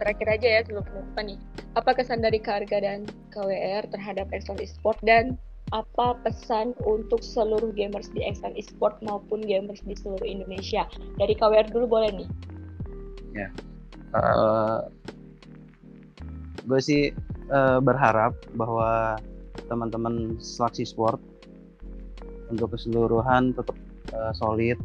terakhir 0.00 0.40
aja 0.40 0.48
ya 0.48 0.60
sebelum 0.64 0.88
penutupan 0.88 1.24
nih. 1.28 1.38
Apa 1.76 1.92
kesan 1.92 2.24
dari 2.24 2.40
Karga 2.40 2.80
dan 2.80 3.04
KWR 3.36 3.84
terhadap 3.92 4.32
Excel 4.32 4.56
Esport 4.64 4.96
dan 5.04 5.36
apa 5.76 6.16
pesan 6.24 6.72
untuk 6.88 7.20
seluruh 7.20 7.68
gamers 7.76 8.08
di 8.16 8.24
Excel 8.24 8.56
Esport 8.56 8.96
maupun 9.04 9.44
gamers 9.44 9.84
di 9.84 9.92
seluruh 9.92 10.24
Indonesia? 10.24 10.88
Dari 11.20 11.36
KWR 11.36 11.68
dulu 11.68 12.00
boleh 12.00 12.16
nih. 12.16 12.28
Ya. 13.36 13.48
Uh, 14.16 14.88
gue 16.64 16.80
sih 16.80 17.12
uh, 17.52 17.76
berharap 17.84 18.32
bahwa 18.56 19.20
teman-teman 19.66 20.36
seleksi 20.40 20.84
sport 20.84 21.20
untuk 22.52 22.76
keseluruhan 22.76 23.56
tetap 23.56 23.76
uh, 24.12 24.32
solid, 24.36 24.76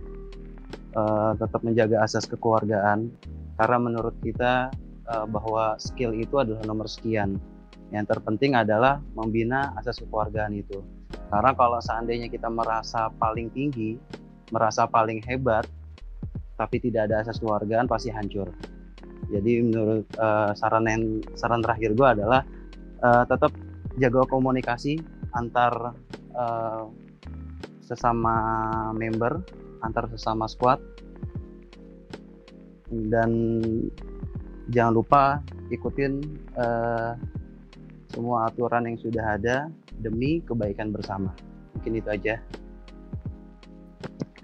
uh, 0.95 1.35
tetap 1.35 1.61
menjaga 1.61 2.01
asas 2.03 2.25
kekeluargaan 2.25 3.11
karena 3.59 3.77
menurut 3.77 4.15
kita 4.23 4.71
uh, 5.11 5.25
bahwa 5.27 5.75
skill 5.77 6.15
itu 6.15 6.39
adalah 6.39 6.63
nomor 6.63 6.87
sekian. 6.87 7.37
Yang 7.89 8.15
terpenting 8.15 8.53
adalah 8.53 9.01
membina 9.17 9.73
asas 9.81 9.99
kekeluargaan 9.99 10.53
itu. 10.55 10.79
Karena 11.29 11.51
kalau 11.57 11.81
seandainya 11.81 12.29
kita 12.29 12.47
merasa 12.49 13.09
paling 13.17 13.49
tinggi, 13.49 13.97
merasa 14.53 14.85
paling 14.85 15.21
hebat, 15.25 15.65
tapi 16.57 16.77
tidak 16.81 17.09
ada 17.09 17.25
asas 17.25 17.41
kekeluargaan 17.41 17.89
pasti 17.89 18.13
hancur. 18.13 18.49
Jadi 19.29 19.61
menurut 19.61 20.05
uh, 20.17 20.53
saran 20.57 20.89
yang 20.89 21.21
saran 21.37 21.61
terakhir 21.61 21.93
gue 21.93 22.07
adalah 22.07 22.41
uh, 23.05 23.23
tetap 23.29 23.53
jaga 23.99 24.23
komunikasi 24.25 24.97
antar 25.35 25.93
uh, 26.33 26.87
sesama 27.85 28.35
member, 28.95 29.43
antar 29.85 30.07
sesama 30.09 30.47
squad, 30.49 30.79
dan 33.11 33.61
jangan 34.73 34.93
lupa 34.93 35.23
ikutin 35.69 36.21
uh, 36.57 37.13
semua 38.09 38.49
aturan 38.49 38.89
yang 38.89 38.97
sudah 38.97 39.37
ada 39.37 39.69
demi 40.01 40.41
kebaikan 40.41 40.89
bersama. 40.89 41.33
Mungkin 41.77 42.01
itu 42.01 42.09
aja. 42.09 42.41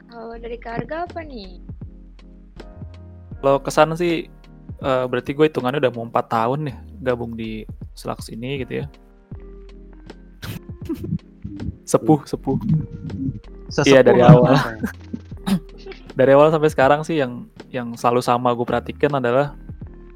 Kalau 0.09 0.37
dari 0.37 0.57
karga 0.61 1.03
apa 1.09 1.21
nih? 1.25 1.59
Kalau 3.41 3.59
kesan 3.61 3.93
sih 3.99 4.25
uh, 4.81 5.05
berarti 5.05 5.35
gue 5.35 5.49
hitungannya 5.49 5.81
udah 5.83 5.93
mau 5.93 6.07
empat 6.07 6.25
tahun 6.31 6.71
nih 6.71 6.77
gabung 7.03 7.37
di 7.37 7.67
Slax 7.93 8.31
ini 8.31 8.63
gitu 8.63 8.83
ya. 8.83 8.85
Sepuh, 11.91 12.19
sepuh. 12.25 12.57
Iya 13.85 14.01
dari 14.05 14.21
awal. 14.21 14.55
dari 16.19 16.31
awal 16.31 16.49
sampai 16.49 16.69
sekarang 16.71 17.01
sih 17.03 17.19
yang 17.19 17.45
yang 17.69 17.93
selalu 17.99 18.23
sama 18.23 18.55
gue 18.55 18.63
perhatikan 18.63 19.19
adalah 19.19 19.53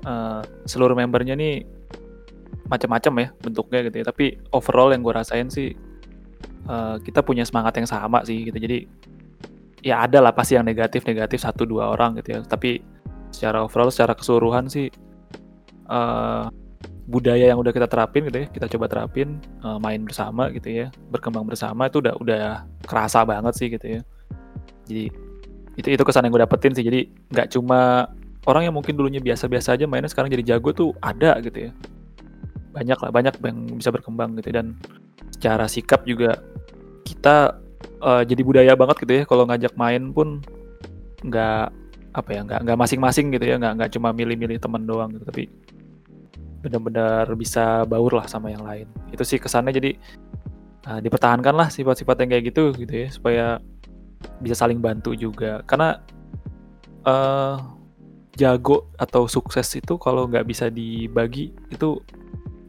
uh, 0.08 0.42
seluruh 0.64 0.96
membernya 0.96 1.36
nih 1.36 1.68
macam-macam 2.72 3.14
ya 3.20 3.28
bentuknya 3.42 3.80
gitu 3.90 3.96
ya 4.00 4.06
tapi 4.08 4.26
overall 4.54 4.94
yang 4.94 5.02
gue 5.02 5.14
rasain 5.14 5.50
sih 5.52 5.76
uh, 6.70 7.02
kita 7.02 7.26
punya 7.26 7.44
semangat 7.44 7.82
yang 7.82 7.90
sama 7.90 8.24
sih 8.24 8.48
gitu 8.48 8.58
jadi 8.62 8.86
ya 9.82 10.06
ada 10.06 10.24
lah 10.24 10.32
pasti 10.32 10.56
yang 10.56 10.64
negatif 10.64 11.04
negatif 11.04 11.42
satu 11.42 11.66
dua 11.66 11.92
orang 11.92 12.16
gitu 12.22 12.38
ya 12.38 12.40
tapi 12.46 12.80
secara 13.34 13.66
overall 13.66 13.90
secara 13.90 14.14
keseluruhan 14.14 14.70
sih 14.70 14.88
uh, 15.90 16.48
budaya 17.10 17.50
yang 17.50 17.58
udah 17.58 17.74
kita 17.74 17.90
terapin 17.90 18.30
gitu 18.30 18.46
ya 18.46 18.48
kita 18.54 18.70
coba 18.70 18.86
terapin 18.86 19.42
uh, 19.66 19.82
main 19.82 20.06
bersama 20.06 20.54
gitu 20.54 20.70
ya 20.70 20.94
berkembang 21.10 21.50
bersama 21.50 21.90
itu 21.90 22.06
udah 22.06 22.14
udah 22.22 22.44
kerasa 22.86 23.26
banget 23.26 23.54
sih 23.58 23.68
gitu 23.74 23.98
ya. 23.98 24.02
Jadi 24.86 25.06
itu 25.80 25.88
itu 25.96 26.04
kesan 26.06 26.28
yang 26.28 26.34
gue 26.36 26.44
dapetin 26.44 26.74
sih. 26.76 26.86
Jadi 26.86 27.10
nggak 27.34 27.56
cuma 27.56 28.10
orang 28.46 28.70
yang 28.70 28.76
mungkin 28.76 28.94
dulunya 29.00 29.24
biasa-biasa 29.24 29.80
aja 29.80 29.86
mainnya 29.88 30.12
sekarang 30.12 30.30
jadi 30.30 30.56
jago 30.56 30.70
tuh 30.76 30.90
ada 31.00 31.38
gitu 31.40 31.70
ya. 31.70 31.72
Banyak 32.76 32.98
lah 33.02 33.12
banyak 33.14 33.34
yang 33.42 33.58
bisa 33.80 33.90
berkembang 33.90 34.38
gitu. 34.38 34.50
Dan 34.52 34.76
secara 35.34 35.66
sikap 35.66 36.04
juga 36.04 36.42
kita 37.08 37.58
uh, 38.04 38.22
jadi 38.28 38.42
budaya 38.44 38.74
banget 38.76 38.98
gitu 39.08 39.14
ya. 39.18 39.24
Kalau 39.24 39.48
ngajak 39.48 39.74
main 39.80 40.12
pun 40.12 40.44
nggak 41.24 41.74
apa 42.10 42.30
ya 42.34 42.42
nggak 42.42 42.60
nggak 42.68 42.78
masing-masing 42.78 43.32
gitu 43.32 43.46
ya. 43.48 43.56
Nggak 43.56 43.74
nggak 43.80 43.90
cuma 43.96 44.10
milih-milih 44.12 44.58
teman 44.60 44.84
doang 44.84 45.16
gitu. 45.16 45.24
Tapi 45.24 45.48
benar-benar 46.60 47.26
bisa 47.40 47.88
baur 47.88 48.12
lah 48.20 48.28
sama 48.28 48.52
yang 48.52 48.64
lain. 48.64 48.88
Itu 49.12 49.24
sih 49.24 49.40
kesannya 49.40 49.72
jadi 49.72 49.92
uh, 50.88 51.00
dipertahankan 51.00 51.56
lah 51.56 51.68
sifat-sifat 51.72 52.24
yang 52.24 52.30
kayak 52.36 52.44
gitu 52.52 52.76
gitu 52.76 52.94
ya 52.94 53.08
supaya 53.12 53.46
bisa 54.44 54.56
saling 54.56 54.84
bantu 54.84 55.16
juga. 55.16 55.64
Karena 55.64 56.00
uh, 57.08 57.58
jago 58.36 58.88
atau 58.96 59.28
sukses 59.28 59.68
itu 59.76 60.00
kalau 60.00 60.28
nggak 60.28 60.48
bisa 60.48 60.72
dibagi 60.72 61.52
itu 61.72 62.00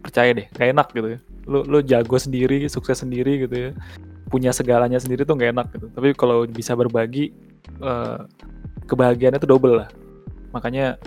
percaya 0.01 0.35
deh 0.35 0.47
gak 0.55 0.71
enak 0.75 0.89
gitu 0.95 1.09
ya. 1.15 1.19
Lu 1.51 1.67
lu 1.67 1.79
jago 1.83 2.17
sendiri 2.19 2.67
sukses 2.71 3.03
sendiri 3.03 3.47
gitu 3.47 3.71
ya. 3.71 3.71
Punya 4.31 4.55
segalanya 4.55 5.03
sendiri 5.03 5.27
tuh 5.27 5.35
nggak 5.35 5.51
enak 5.55 5.67
gitu. 5.75 5.87
Tapi 5.91 6.09
kalau 6.15 6.47
bisa 6.47 6.79
berbagi 6.79 7.35
uh, 7.83 8.23
kebahagiaannya 8.87 9.43
tuh 9.43 9.51
double 9.51 9.83
lah. 9.83 9.91
Makanya 10.55 10.99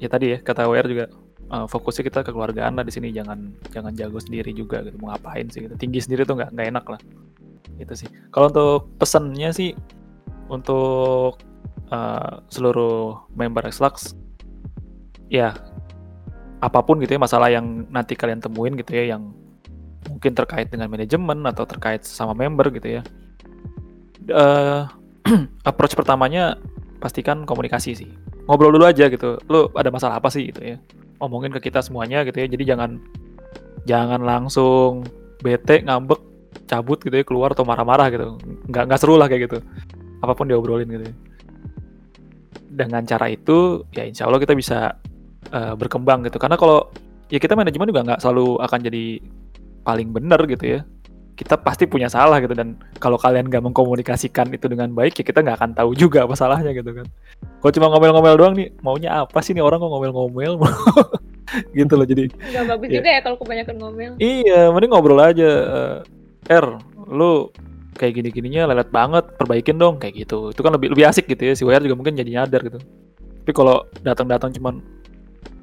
ya 0.00 0.08
tadi 0.08 0.36
ya 0.36 0.38
kata 0.40 0.64
WR 0.64 0.88
juga 0.88 1.04
uh, 1.50 1.66
fokusnya 1.66 2.06
kita 2.06 2.20
kekeluargaan 2.22 2.78
lah 2.78 2.84
di 2.86 2.94
sini. 2.94 3.10
Jangan 3.10 3.50
jangan 3.74 3.92
jago 3.92 4.18
sendiri 4.22 4.54
juga 4.54 4.80
gitu. 4.86 4.96
Mau 5.02 5.10
ngapain 5.12 5.50
sih 5.50 5.66
gitu? 5.66 5.74
Tinggi 5.76 6.00
sendiri 6.00 6.22
tuh 6.24 6.38
nggak 6.38 6.54
nggak 6.54 6.66
enak 6.70 6.84
lah. 6.86 7.00
Itu 7.76 7.92
sih. 7.98 8.08
Kalau 8.30 8.48
untuk 8.48 8.88
pesannya 8.96 9.50
sih 9.50 9.70
untuk 10.50 11.42
uh, 11.90 12.42
seluruh 12.50 13.26
member 13.34 13.66
Xlux 13.70 14.14
ya 15.30 15.54
apa 16.60 16.82
pun 16.82 16.98
gitu 17.00 17.16
ya 17.16 17.20
masalah 17.22 17.48
yang 17.48 17.86
nanti 17.88 18.18
kalian 18.18 18.42
temuin 18.42 18.76
gitu 18.76 18.92
ya 18.92 19.16
yang 19.16 19.32
mungkin 20.10 20.32
terkait 20.34 20.68
dengan 20.68 20.90
manajemen 20.90 21.38
atau 21.46 21.64
terkait 21.64 22.02
sama 22.06 22.32
member 22.32 22.70
gitu 22.72 23.00
ya. 23.00 23.02
Uh, 24.30 24.86
approach 25.68 25.94
pertamanya 25.96 26.56
pastikan 27.00 27.44
komunikasi 27.48 27.96
sih. 27.96 28.10
Ngobrol 28.44 28.74
dulu 28.74 28.84
aja 28.88 29.06
gitu. 29.08 29.38
Lu 29.46 29.70
ada 29.72 29.88
masalah 29.88 30.18
apa 30.18 30.28
sih 30.28 30.50
gitu 30.50 30.60
ya 30.60 30.76
omongin 31.20 31.52
ke 31.54 31.70
kita 31.70 31.84
semuanya 31.84 32.24
gitu 32.26 32.40
ya. 32.40 32.46
Jadi 32.48 32.64
jangan 32.64 32.90
jangan 33.84 34.20
langsung 34.24 35.04
bete 35.40 35.84
ngambek 35.84 36.20
cabut 36.66 36.98
gitu 37.02 37.14
ya 37.14 37.24
keluar 37.24 37.52
atau 37.52 37.64
marah-marah 37.64 38.08
gitu. 38.12 38.36
Nggak 38.68 38.84
nggak 38.90 39.00
seru 39.00 39.14
lah 39.20 39.28
kayak 39.28 39.48
gitu. 39.48 39.58
Apa 40.20 40.32
pun 40.34 40.48
diobrolin 40.48 40.88
gitu 40.88 41.04
ya. 41.06 41.14
Dengan 42.70 43.04
cara 43.04 43.28
itu 43.28 43.84
ya 43.92 44.08
insya 44.08 44.26
Allah 44.26 44.40
kita 44.40 44.56
bisa 44.56 44.96
uh, 45.52 45.74
berkembang 45.76 46.24
gitu. 46.26 46.40
Karena 46.40 46.56
kalau 46.56 46.88
ya 47.28 47.38
kita 47.38 47.54
manajemen 47.54 47.88
juga 47.88 48.02
nggak 48.04 48.20
selalu 48.24 48.58
akan 48.64 48.78
jadi 48.82 49.04
paling 49.84 50.12
benar 50.12 50.44
gitu 50.44 50.76
ya 50.76 50.80
kita 51.40 51.56
pasti 51.56 51.88
punya 51.88 52.12
salah 52.12 52.36
gitu. 52.44 52.52
Dan 52.52 52.76
kalau 53.00 53.16
kalian 53.16 53.48
nggak 53.48 53.64
mengkomunikasikan 53.64 54.52
itu 54.52 54.68
dengan 54.68 54.92
baik 54.92 55.16
ya 55.16 55.24
kita 55.24 55.40
nggak 55.40 55.56
akan 55.56 55.70
tahu 55.72 55.96
juga 55.96 56.28
apa 56.28 56.36
salahnya 56.36 56.76
gitu 56.76 56.92
kan. 56.92 57.08
Kalau 57.64 57.72
cuma 57.72 57.86
ngomel-ngomel 57.96 58.36
doang 58.36 58.54
nih 58.60 58.68
maunya 58.84 59.24
apa 59.24 59.40
sih 59.40 59.56
nih 59.56 59.64
orang 59.64 59.80
kok 59.80 59.88
ngomel-ngomel 59.88 60.60
gitu 61.80 61.92
loh 61.96 62.06
jadi 62.06 62.28
nggak 62.28 62.64
bagus 62.68 62.88
ya. 62.92 62.94
juga 63.00 63.08
ya 63.08 63.20
kalau 63.24 63.36
kebanyakan 63.40 63.76
ngomel. 63.80 64.12
Iya 64.20 64.60
mending 64.68 64.90
ngobrol 64.92 65.20
aja. 65.24 65.50
Uh, 65.64 65.96
R 66.52 66.66
lu 67.08 67.48
kayak 67.96 68.20
gini-gininya 68.20 68.68
lelet 68.68 68.88
banget 68.92 69.24
perbaikin 69.40 69.80
dong 69.80 69.96
kayak 69.96 70.28
gitu. 70.28 70.52
Itu 70.52 70.60
kan 70.60 70.76
lebih 70.76 70.92
lebih 70.92 71.08
asik 71.08 71.24
gitu 71.24 71.40
ya 71.48 71.54
si 71.56 71.64
WR 71.64 71.80
juga 71.80 71.96
mungkin 71.96 72.20
jadi 72.20 72.44
nyadar 72.44 72.60
gitu. 72.68 72.76
Tapi 73.40 73.52
kalau 73.56 73.88
datang-datang 74.04 74.52
cuman 74.60 74.84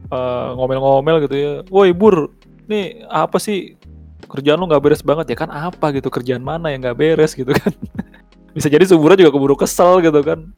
uh, 0.09 0.57
ngomel-ngomel 0.57 1.21
gitu 1.29 1.35
ya 1.37 1.51
woi 1.69 1.93
bur 1.93 2.33
nih 2.67 3.05
apa 3.07 3.37
sih 3.39 3.77
kerjaan 4.27 4.59
lu 4.59 4.67
nggak 4.67 4.83
beres 4.83 5.01
banget 5.03 5.33
ya 5.33 5.37
kan? 5.39 5.49
Apa 5.49 5.95
gitu? 5.95 6.11
Kerjaan 6.11 6.43
mana 6.43 6.71
yang 6.71 6.83
nggak 6.83 6.97
beres 6.99 7.33
gitu 7.33 7.51
kan? 7.51 7.71
Bisa 8.55 8.67
jadi 8.67 8.83
suburnya 8.83 9.27
juga 9.27 9.31
keburu 9.35 9.55
kesel 9.55 10.03
gitu 10.03 10.19
kan? 10.23 10.51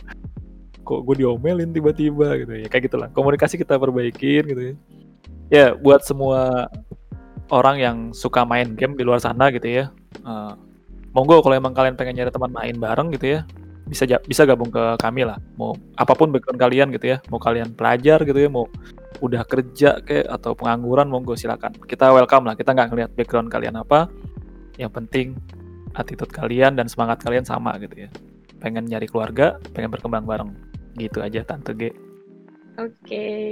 Kok 0.84 1.06
gue 1.06 1.26
diomelin 1.26 1.70
tiba-tiba 1.70 2.36
gitu 2.42 2.54
ya? 2.54 2.68
Kayak 2.68 2.84
gitulah. 2.90 3.08
Komunikasi 3.14 3.62
kita 3.62 3.78
perbaikin 3.78 4.44
gitu 4.50 4.62
ya. 4.62 4.76
Ya 5.50 5.66
buat 5.74 6.06
semua 6.06 6.70
orang 7.50 7.76
yang 7.82 7.98
suka 8.14 8.46
main 8.46 8.78
game 8.78 8.94
di 8.94 9.02
luar 9.02 9.18
sana 9.18 9.50
gitu 9.50 9.66
ya 9.66 9.90
uh, 10.24 10.54
monggo 11.14 11.42
kalau 11.42 11.58
emang 11.58 11.74
kalian 11.74 11.98
pengen 11.98 12.22
nyari 12.22 12.32
teman 12.32 12.54
main 12.54 12.76
bareng 12.78 13.10
gitu 13.18 13.38
ya 13.38 13.42
bisa 13.90 14.06
bisa 14.06 14.46
gabung 14.46 14.70
ke 14.70 15.02
kami 15.02 15.26
lah. 15.26 15.42
Mau 15.58 15.74
apa 15.98 16.14
pun 16.14 16.30
background 16.30 16.62
kalian 16.62 16.88
gitu 16.94 17.10
ya 17.10 17.18
mau 17.34 17.42
kalian 17.42 17.74
pelajar 17.74 18.22
gitu 18.22 18.38
ya 18.38 18.46
mau 18.46 18.70
udah 19.20 19.44
kerja 19.46 20.00
kayak 20.04 20.28
atau 20.28 20.56
pengangguran 20.56 21.08
monggo 21.12 21.36
silakan. 21.36 21.76
Kita 21.86 22.12
welcome 22.12 22.48
lah 22.48 22.56
kita 22.56 22.76
nggak 22.76 22.88
ngeliat 22.92 23.12
background 23.16 23.52
kalian 23.52 23.80
apa. 23.80 24.08
Yang 24.80 24.92
penting 24.96 25.28
attitude 25.96 26.32
kalian 26.32 26.80
dan 26.80 26.88
semangat 26.88 27.20
kalian 27.24 27.44
sama 27.44 27.76
gitu 27.80 28.08
ya. 28.08 28.10
Pengen 28.60 28.88
nyari 28.88 29.08
keluarga 29.08 29.60
pengen 29.76 29.92
berkembang 29.92 30.24
bareng. 30.28 30.52
Gitu 30.96 31.20
aja 31.24 31.44
tante 31.48 31.76
G. 31.76 31.92
Oke, 32.80 32.96
okay. 33.04 33.48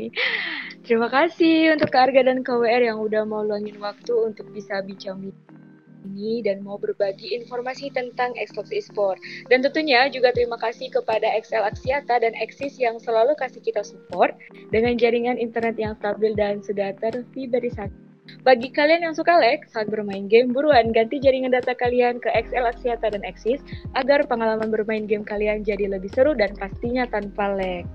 terima 0.87 1.11
kasih 1.11 1.75
untuk 1.75 1.91
Arga 1.91 2.31
dan 2.31 2.47
KWR 2.47 2.79
yang 2.79 3.03
udah 3.03 3.27
mau 3.27 3.43
luangin 3.43 3.75
waktu 3.75 4.31
untuk 4.31 4.47
bisa 4.55 4.79
bincang-bincang 4.79 5.66
ini 6.07 6.39
dan 6.39 6.63
mau 6.63 6.79
berbagi 6.79 7.35
informasi 7.35 7.91
tentang 7.91 8.31
Xbox 8.39 8.71
Esport. 8.71 9.19
Dan 9.51 9.59
tentunya 9.59 10.07
juga 10.07 10.31
terima 10.31 10.55
kasih 10.55 10.87
kepada 10.87 11.27
XL 11.43 11.67
Axiata 11.67 12.23
dan 12.23 12.31
Axis 12.39 12.79
yang 12.79 12.97
selalu 13.03 13.35
kasih 13.35 13.59
kita 13.59 13.83
support 13.83 14.33
dengan 14.71 14.95
jaringan 14.95 15.35
internet 15.35 15.75
yang 15.75 15.93
stabil 15.99 16.31
dan 16.33 16.63
sudah 16.63 16.95
terfiberisasi. 17.03 18.07
Bagi 18.43 18.71
kalian 18.75 19.07
yang 19.07 19.15
suka 19.15 19.39
lag 19.39 19.63
saat 19.71 19.87
bermain 19.87 20.27
game, 20.27 20.51
buruan 20.51 20.91
ganti 20.91 21.19
jaringan 21.19 21.55
data 21.55 21.71
kalian 21.71 22.19
ke 22.19 22.27
XL 22.31 22.67
Axiata 22.67 23.11
dan 23.11 23.23
Axis 23.23 23.63
agar 23.95 24.27
pengalaman 24.27 24.67
bermain 24.67 25.07
game 25.07 25.23
kalian 25.23 25.63
jadi 25.63 25.87
lebih 25.87 26.11
seru 26.11 26.35
dan 26.35 26.51
pastinya 26.59 27.07
tanpa 27.07 27.55
lag. 27.55 27.87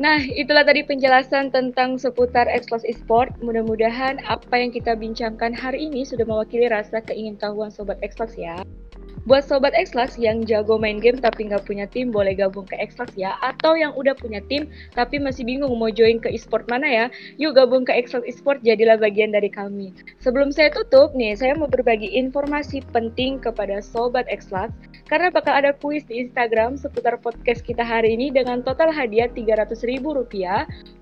Nah, 0.00 0.24
itulah 0.24 0.64
tadi 0.64 0.80
penjelasan 0.88 1.52
tentang 1.52 2.00
seputar 2.00 2.48
Xbox 2.48 2.80
Esport. 2.88 3.28
Mudah-mudahan 3.44 4.24
apa 4.24 4.56
yang 4.56 4.72
kita 4.72 4.96
bincangkan 4.96 5.52
hari 5.52 5.84
ini 5.84 6.08
sudah 6.08 6.24
mewakili 6.24 6.64
rasa 6.64 7.04
keingintahuan 7.04 7.68
Sobat 7.68 8.00
Xbox 8.00 8.40
ya. 8.40 8.64
Buat 9.22 9.46
sobat 9.46 9.70
Xlax 9.78 10.18
yang 10.18 10.42
jago 10.42 10.82
main 10.82 10.98
game 10.98 11.14
tapi 11.14 11.46
nggak 11.46 11.62
punya 11.62 11.86
tim, 11.86 12.10
boleh 12.10 12.34
gabung 12.34 12.66
ke 12.66 12.74
Xlax 12.90 13.14
ya. 13.14 13.38
Atau 13.38 13.78
yang 13.78 13.94
udah 13.94 14.18
punya 14.18 14.42
tim 14.50 14.66
tapi 14.98 15.22
masih 15.22 15.46
bingung 15.46 15.70
mau 15.78 15.94
join 15.94 16.18
ke 16.18 16.26
e-sport 16.26 16.66
mana 16.66 16.90
ya, 16.90 17.06
yuk 17.38 17.54
gabung 17.54 17.86
ke 17.86 17.94
Xlax 18.02 18.26
Esport 18.26 18.58
jadilah 18.66 18.98
bagian 18.98 19.30
dari 19.30 19.46
kami. 19.46 19.94
Sebelum 20.18 20.50
saya 20.50 20.74
tutup 20.74 21.14
nih, 21.14 21.38
saya 21.38 21.54
mau 21.54 21.70
berbagi 21.70 22.10
informasi 22.18 22.82
penting 22.90 23.38
kepada 23.38 23.78
sobat 23.78 24.26
Xlax 24.26 24.74
karena 25.12 25.28
bakal 25.28 25.52
ada 25.52 25.76
kuis 25.76 26.08
di 26.08 26.24
Instagram 26.24 26.80
seputar 26.80 27.20
podcast 27.20 27.60
kita 27.60 27.84
hari 27.84 28.16
ini 28.16 28.32
dengan 28.32 28.64
total 28.64 28.88
hadiah 28.88 29.28
Rp300.000 29.28 30.00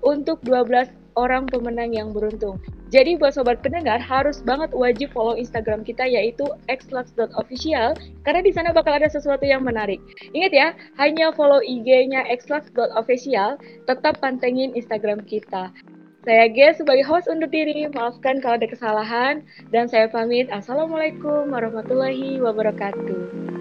untuk 0.03 0.43
12 0.43 0.91
orang 1.15 1.47
pemenang 1.47 1.95
yang 1.95 2.11
beruntung. 2.11 2.59
Jadi 2.91 3.15
buat 3.15 3.31
sobat 3.31 3.63
pendengar 3.63 4.03
harus 4.03 4.43
banget 4.43 4.75
wajib 4.75 5.15
follow 5.15 5.39
Instagram 5.39 5.87
kita 5.87 6.03
yaitu 6.03 6.43
xlux.official 6.67 7.95
karena 8.27 8.41
di 8.43 8.51
sana 8.51 8.75
bakal 8.75 8.99
ada 8.99 9.07
sesuatu 9.07 9.47
yang 9.47 9.63
menarik. 9.63 10.03
Ingat 10.35 10.51
ya, 10.51 10.67
hanya 10.99 11.31
follow 11.31 11.63
IG-nya 11.63 12.27
xlux.official, 12.35 13.63
tetap 13.87 14.19
pantengin 14.19 14.75
Instagram 14.75 15.23
kita. 15.23 15.71
Saya 16.27 16.51
G 16.51 16.75
sebagai 16.75 17.07
host 17.07 17.31
undur 17.31 17.47
diri, 17.47 17.87
maafkan 17.89 18.43
kalau 18.43 18.59
ada 18.59 18.67
kesalahan, 18.67 19.41
dan 19.71 19.87
saya 19.87 20.11
pamit. 20.11 20.51
Assalamualaikum 20.51 21.47
warahmatullahi 21.49 22.43
wabarakatuh. 22.43 23.51